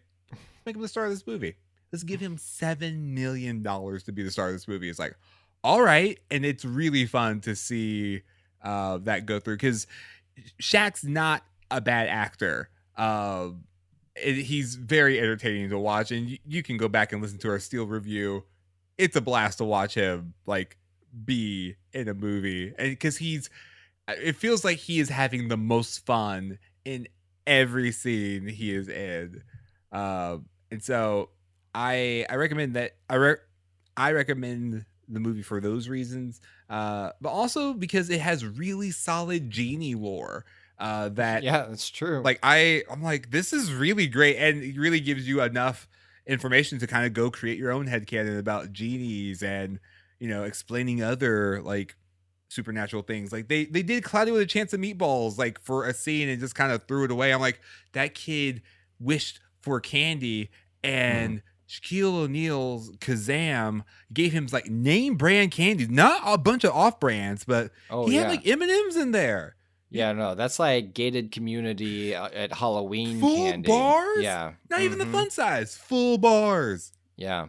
make 0.65 0.75
him 0.75 0.81
the 0.81 0.87
star 0.87 1.05
of 1.05 1.11
this 1.11 1.25
movie 1.25 1.55
let's 1.95 2.03
give 2.03 2.19
him 2.19 2.37
seven 2.37 3.13
million 3.13 3.63
dollars 3.63 4.03
to 4.03 4.11
be 4.11 4.21
the 4.21 4.29
star 4.29 4.47
of 4.47 4.53
this 4.53 4.67
movie. 4.67 4.89
It's 4.89 4.99
like, 4.99 5.15
all 5.63 5.81
right, 5.81 6.19
and 6.29 6.45
it's 6.45 6.65
really 6.65 7.05
fun 7.05 7.39
to 7.41 7.55
see 7.55 8.21
uh, 8.61 8.97
that 9.03 9.25
go 9.25 9.39
through 9.39 9.55
because 9.55 9.87
Shaq's 10.61 11.05
not 11.05 11.43
a 11.71 11.79
bad 11.79 12.09
actor. 12.09 12.69
Uh, 12.97 13.51
it, 14.15 14.35
he's 14.43 14.75
very 14.75 15.19
entertaining 15.19 15.69
to 15.69 15.79
watch, 15.79 16.11
and 16.11 16.29
you, 16.29 16.37
you 16.47 16.63
can 16.63 16.77
go 16.77 16.87
back 16.87 17.13
and 17.13 17.21
listen 17.21 17.37
to 17.39 17.49
our 17.49 17.59
Steel 17.59 17.85
review. 17.85 18.43
It's 18.97 19.15
a 19.15 19.21
blast 19.21 19.57
to 19.57 19.65
watch 19.65 19.93
him 19.93 20.33
like 20.45 20.77
be 21.25 21.75
in 21.93 22.07
a 22.07 22.13
movie, 22.13 22.73
and 22.77 22.91
because 22.91 23.17
he's, 23.17 23.49
it 24.07 24.35
feels 24.35 24.63
like 24.63 24.77
he 24.77 24.99
is 24.99 25.09
having 25.09 25.47
the 25.47 25.57
most 25.57 26.05
fun 26.05 26.59
in 26.83 27.07
every 27.45 27.91
scene 27.91 28.47
he 28.47 28.73
is 28.73 28.87
in. 28.87 29.43
Uh, 29.91 30.37
and 30.71 30.83
so 30.83 31.29
I 31.73 32.25
I 32.29 32.35
recommend 32.35 32.75
that 32.75 32.95
I 33.09 33.15
re- 33.15 33.35
I 33.97 34.11
recommend 34.11 34.85
the 35.07 35.19
movie 35.19 35.41
for 35.41 35.61
those 35.61 35.87
reasons, 35.87 36.41
uh, 36.69 37.11
but 37.21 37.29
also 37.29 37.73
because 37.73 38.09
it 38.09 38.21
has 38.21 38.45
really 38.45 38.91
solid 38.91 39.49
genie 39.49 39.95
lore. 39.95 40.45
Uh, 40.79 41.09
that 41.13 41.43
Yeah, 41.43 41.65
that's 41.67 41.89
true. 41.89 42.21
like 42.23 42.39
I 42.43 42.83
I'm 42.89 43.03
like 43.03 43.31
this 43.31 43.53
is 43.53 43.73
really 43.73 44.07
great 44.07 44.37
and 44.37 44.63
it 44.63 44.77
really 44.77 44.99
gives 44.99 45.27
you 45.27 45.41
enough 45.41 45.87
information 46.27 46.79
to 46.79 46.87
kind 46.87 47.05
of 47.05 47.13
go 47.13 47.29
create 47.29 47.57
your 47.57 47.71
own 47.71 47.87
headcanon 47.87 48.39
about 48.39 48.73
genies 48.73 49.43
and 49.43 49.79
you 50.19 50.27
know 50.27 50.43
explaining 50.43 51.03
other 51.03 51.61
like 51.61 51.95
supernatural 52.49 53.03
things 53.03 53.31
like 53.31 53.47
they 53.47 53.65
they 53.65 53.83
did 53.83 54.03
cloudy 54.03 54.31
with 54.31 54.41
a 54.41 54.45
chance 54.45 54.73
of 54.73 54.79
meatballs 54.79 55.37
like 55.37 55.59
for 55.59 55.85
a 55.85 55.93
scene 55.93 56.29
and 56.29 56.39
just 56.39 56.55
kind 56.55 56.71
of 56.71 56.83
threw 56.87 57.03
it 57.03 57.11
away 57.11 57.33
i'm 57.33 57.41
like 57.41 57.59
that 57.93 58.15
kid 58.15 58.61
wished 58.99 59.39
for 59.61 59.79
candy 59.79 60.49
and 60.83 61.41
Shaquille 61.67 62.13
O'Neal's 62.13 62.91
Kazam 62.97 63.83
gave 64.13 64.31
him 64.31 64.47
like 64.51 64.69
name 64.69 65.15
brand 65.15 65.51
candies, 65.51 65.89
not 65.89 66.21
a 66.23 66.37
bunch 66.37 66.63
of 66.63 66.71
off 66.71 66.99
brands, 66.99 67.43
but 67.43 67.71
oh 67.89 68.05
he 68.05 68.15
yeah, 68.15 68.21
had 68.21 68.29
like 68.29 68.47
M 68.47 68.61
and 68.61 68.71
M's 68.71 68.95
in 68.95 69.11
there. 69.11 69.54
Yeah, 69.89 70.11
no, 70.11 70.35
that's 70.35 70.59
like 70.59 70.93
gated 70.93 71.31
community 71.31 72.15
uh, 72.15 72.29
at 72.33 72.53
Halloween 72.53 73.19
Full 73.19 73.35
candy. 73.35 73.67
bars? 73.67 74.23
Yeah, 74.23 74.53
Not 74.69 74.81
even 74.81 74.97
the 74.99 75.05
mhm. 75.05 75.11
fun 75.11 75.29
size, 75.29 75.75
full 75.77 76.17
bars. 76.17 76.91
Yeah. 77.15 77.47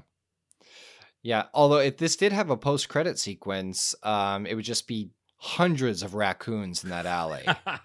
Yeah. 1.22 1.44
Although 1.54 1.78
if 1.78 1.96
this 1.96 2.14
did 2.16 2.32
have 2.32 2.50
a 2.50 2.56
post 2.56 2.88
credit 2.88 3.18
sequence, 3.18 3.94
um, 4.04 4.46
it 4.46 4.54
would 4.54 4.64
just 4.64 4.86
be 4.86 5.10
hundreds 5.38 6.02
of 6.02 6.14
raccoons 6.14 6.84
in 6.84 6.90
that 6.90 7.04
alley. 7.06 7.44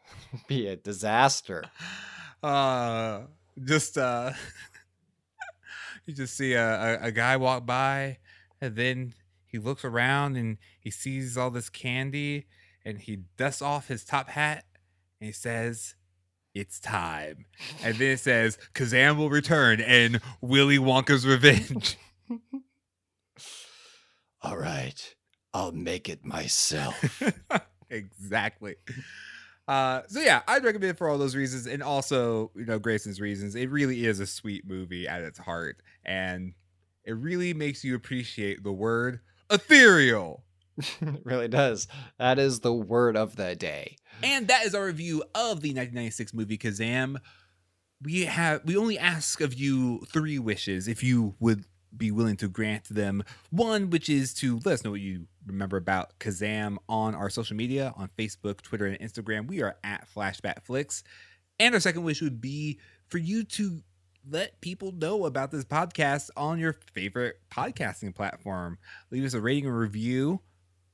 be 0.48 0.68
a 0.68 0.76
disaster. 0.76 1.64
uh 2.42 3.22
just 3.64 3.98
uh 3.98 4.32
you 6.06 6.14
just 6.14 6.36
see 6.36 6.54
a, 6.54 7.00
a, 7.02 7.06
a 7.06 7.12
guy 7.12 7.36
walk 7.36 7.66
by 7.66 8.18
and 8.60 8.76
then 8.76 9.12
he 9.44 9.58
looks 9.58 9.84
around 9.84 10.36
and 10.36 10.56
he 10.78 10.90
sees 10.90 11.36
all 11.36 11.50
this 11.50 11.68
candy 11.68 12.46
and 12.84 12.98
he 12.98 13.16
dusts 13.36 13.62
off 13.62 13.88
his 13.88 14.04
top 14.04 14.28
hat 14.28 14.64
and 15.20 15.26
he 15.26 15.32
says 15.32 15.94
it's 16.54 16.80
time 16.80 17.44
and 17.84 17.96
then 17.96 18.12
it 18.12 18.20
says 18.20 18.58
kazam 18.74 19.16
will 19.16 19.30
return 19.30 19.80
and 19.80 20.20
willy 20.40 20.78
wonka's 20.78 21.26
revenge 21.26 21.96
All 24.42 24.56
right. 24.56 25.14
I'll 25.52 25.72
make 25.72 26.08
it 26.08 26.24
myself. 26.24 27.22
exactly. 27.90 28.76
Uh, 29.68 30.02
so 30.08 30.20
yeah, 30.20 30.42
I'd 30.48 30.64
recommend 30.64 30.90
it 30.92 30.98
for 30.98 31.08
all 31.08 31.18
those 31.18 31.36
reasons, 31.36 31.66
and 31.66 31.82
also 31.82 32.50
you 32.56 32.64
know 32.64 32.78
Grayson's 32.78 33.20
reasons. 33.20 33.54
It 33.54 33.70
really 33.70 34.06
is 34.06 34.18
a 34.18 34.26
sweet 34.26 34.66
movie 34.66 35.06
at 35.06 35.22
its 35.22 35.38
heart, 35.38 35.82
and 36.04 36.54
it 37.04 37.12
really 37.12 37.54
makes 37.54 37.84
you 37.84 37.94
appreciate 37.94 38.64
the 38.64 38.72
word 38.72 39.20
ethereal. 39.50 40.44
It 41.00 41.20
really 41.24 41.48
does. 41.48 41.86
That 42.18 42.38
is 42.38 42.60
the 42.60 42.72
word 42.72 43.16
of 43.16 43.36
the 43.36 43.54
day. 43.54 43.96
And 44.22 44.48
that 44.48 44.66
is 44.66 44.74
our 44.74 44.84
review 44.84 45.22
of 45.34 45.60
the 45.60 45.70
1996 45.70 46.34
movie 46.34 46.58
Kazam. 46.58 47.16
We 48.02 48.24
have 48.24 48.64
we 48.64 48.76
only 48.76 48.98
ask 48.98 49.40
of 49.40 49.54
you 49.54 50.00
three 50.08 50.38
wishes 50.38 50.88
if 50.88 51.02
you 51.02 51.34
would 51.38 51.64
be 51.96 52.10
willing 52.10 52.36
to 52.36 52.48
grant 52.48 52.84
them. 52.84 53.22
One, 53.50 53.90
which 53.90 54.08
is 54.08 54.32
to 54.34 54.60
let 54.64 54.74
us 54.74 54.84
know 54.84 54.92
what 54.92 55.00
you 55.00 55.26
remember 55.46 55.76
about 55.76 56.18
Kazam 56.18 56.76
on 56.88 57.14
our 57.14 57.30
social 57.30 57.56
media 57.56 57.92
on 57.96 58.08
Facebook, 58.18 58.62
Twitter, 58.62 58.86
and 58.86 58.98
Instagram. 59.00 59.48
We 59.48 59.62
are 59.62 59.76
at 59.82 60.06
Flashback 60.14 60.64
Flicks. 60.64 61.02
And 61.58 61.74
our 61.74 61.80
second 61.80 62.04
wish 62.04 62.22
would 62.22 62.40
be 62.40 62.78
for 63.08 63.18
you 63.18 63.44
to 63.44 63.82
let 64.28 64.60
people 64.60 64.92
know 64.92 65.24
about 65.26 65.50
this 65.50 65.64
podcast 65.64 66.30
on 66.36 66.58
your 66.58 66.76
favorite 66.92 67.40
podcasting 67.50 68.14
platform. 68.14 68.78
Leave 69.10 69.24
us 69.24 69.34
a 69.34 69.40
rating 69.40 69.66
and 69.66 69.76
review. 69.76 70.40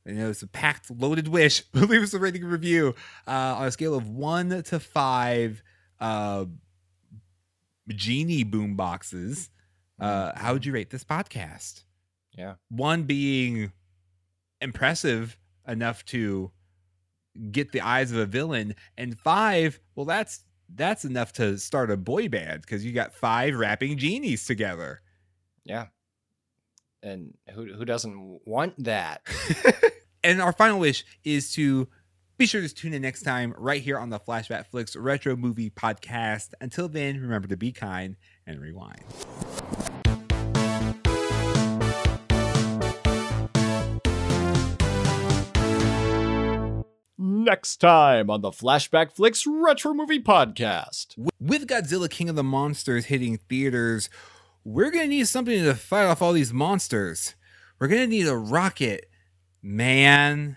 I 0.07 0.13
know 0.13 0.31
it's 0.31 0.43
a 0.43 0.47
packed, 0.47 0.91
loaded 0.91 1.29
wish, 1.29 1.65
leave 1.75 2.03
us 2.03 2.15
a 2.15 2.19
rating 2.19 2.45
review 2.45 2.95
uh, 3.27 3.57
on 3.59 3.67
a 3.67 3.71
scale 3.73 3.95
of 3.95 4.09
one 4.09 4.63
to 4.63 4.79
five 4.79 5.63
uh, 5.99 6.45
genie 7.89 8.45
boom 8.45 8.77
boxes. 8.77 9.51
Uh, 9.99 10.33
how 10.37 10.53
would 10.53 10.65
you 10.65 10.73
rate 10.73 10.91
this 10.91 11.05
podcast? 11.05 11.83
Yeah. 12.37 12.55
One 12.69 13.05
being 13.05 13.73
impressive 14.61 15.39
enough 15.67 16.05
to 16.07 16.53
get 17.51 17.73
the 17.73 17.81
eyes 17.81 18.13
of 18.13 18.19
a 18.19 18.27
villain, 18.27 18.75
and 18.97 19.19
five, 19.19 19.81
well, 19.95 20.07
that's 20.07 20.45
that's 20.75 21.05
enough 21.05 21.33
to 21.35 21.59
start 21.59 21.91
a 21.91 21.97
boy 21.97 22.29
band 22.29 22.63
because 22.63 22.85
you 22.85 22.93
got 22.93 23.15
five 23.15 23.55
rapping 23.57 23.97
genies 23.99 24.47
together. 24.47 25.01
Yeah. 25.65 25.87
And 27.03 27.35
who 27.53 27.73
who 27.73 27.85
doesn't 27.85 28.41
want 28.47 28.75
that? 28.85 29.23
and 30.27 30.43
our 30.43 30.53
final 30.53 30.81
wish 30.81 31.05
is 31.23 31.53
to 31.53 31.87
be 32.37 32.47
sure 32.47 32.61
to 32.61 32.69
tune 32.69 32.93
in 32.93 33.03
next 33.03 33.23
time 33.23 33.55
right 33.57 33.81
here 33.81 33.97
on 33.97 34.11
the 34.11 34.19
Flashback 34.19 34.67
Flicks 34.67 34.97
Retro 34.97 35.37
Movie 35.37 35.71
Podcast. 35.71 36.49
Until 36.61 36.89
then, 36.89 37.21
remember 37.21 37.47
to 37.47 37.57
be 37.57 37.71
kind 37.71 38.17
and 38.45 38.61
rewind. 38.61 39.05
Next 47.17 47.77
time 47.77 48.29
on 48.29 48.41
the 48.41 48.51
Flashback 48.51 49.13
Flicks 49.13 49.47
Retro 49.47 49.95
Movie 49.95 50.21
Podcast. 50.21 51.15
With 51.39 51.69
Godzilla 51.69 52.11
King 52.11 52.29
of 52.29 52.35
the 52.35 52.43
Monsters 52.43 53.05
hitting 53.05 53.37
theaters, 53.37 54.11
we're 54.65 54.91
going 54.91 55.05
to 55.05 55.09
need 55.09 55.29
something 55.29 55.63
to 55.63 55.77
fight 55.77 56.07
off 56.07 56.21
all 56.21 56.33
these 56.33 56.53
monsters. 56.53 57.37
We're 57.79 57.87
going 57.87 58.01
to 58.01 58.09
need 58.09 58.27
a 58.27 58.37
rocket, 58.37 59.09
man. 59.67 60.57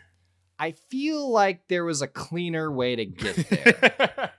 I 0.60 0.72
feel 0.72 1.30
like 1.30 1.68
there 1.68 1.84
was 1.86 2.02
a 2.02 2.08
cleaner 2.08 2.72
way 2.72 2.96
to 2.96 3.06
get 3.06 3.36
there. 3.50 4.32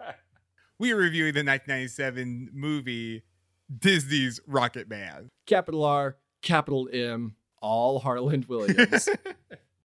we 0.79 0.93
are 0.93 0.97
reviewing 0.97 1.35
the 1.35 1.41
1997 1.41 2.51
movie 2.53 3.23
Disney's 3.77 4.41
Rocket 4.47 4.89
Man. 4.89 5.31
Capital 5.47 5.85
R, 5.85 6.17
capital 6.43 6.89
M, 6.93 7.37
all 7.61 7.99
Harland 8.01 8.45
Williams. 8.47 9.09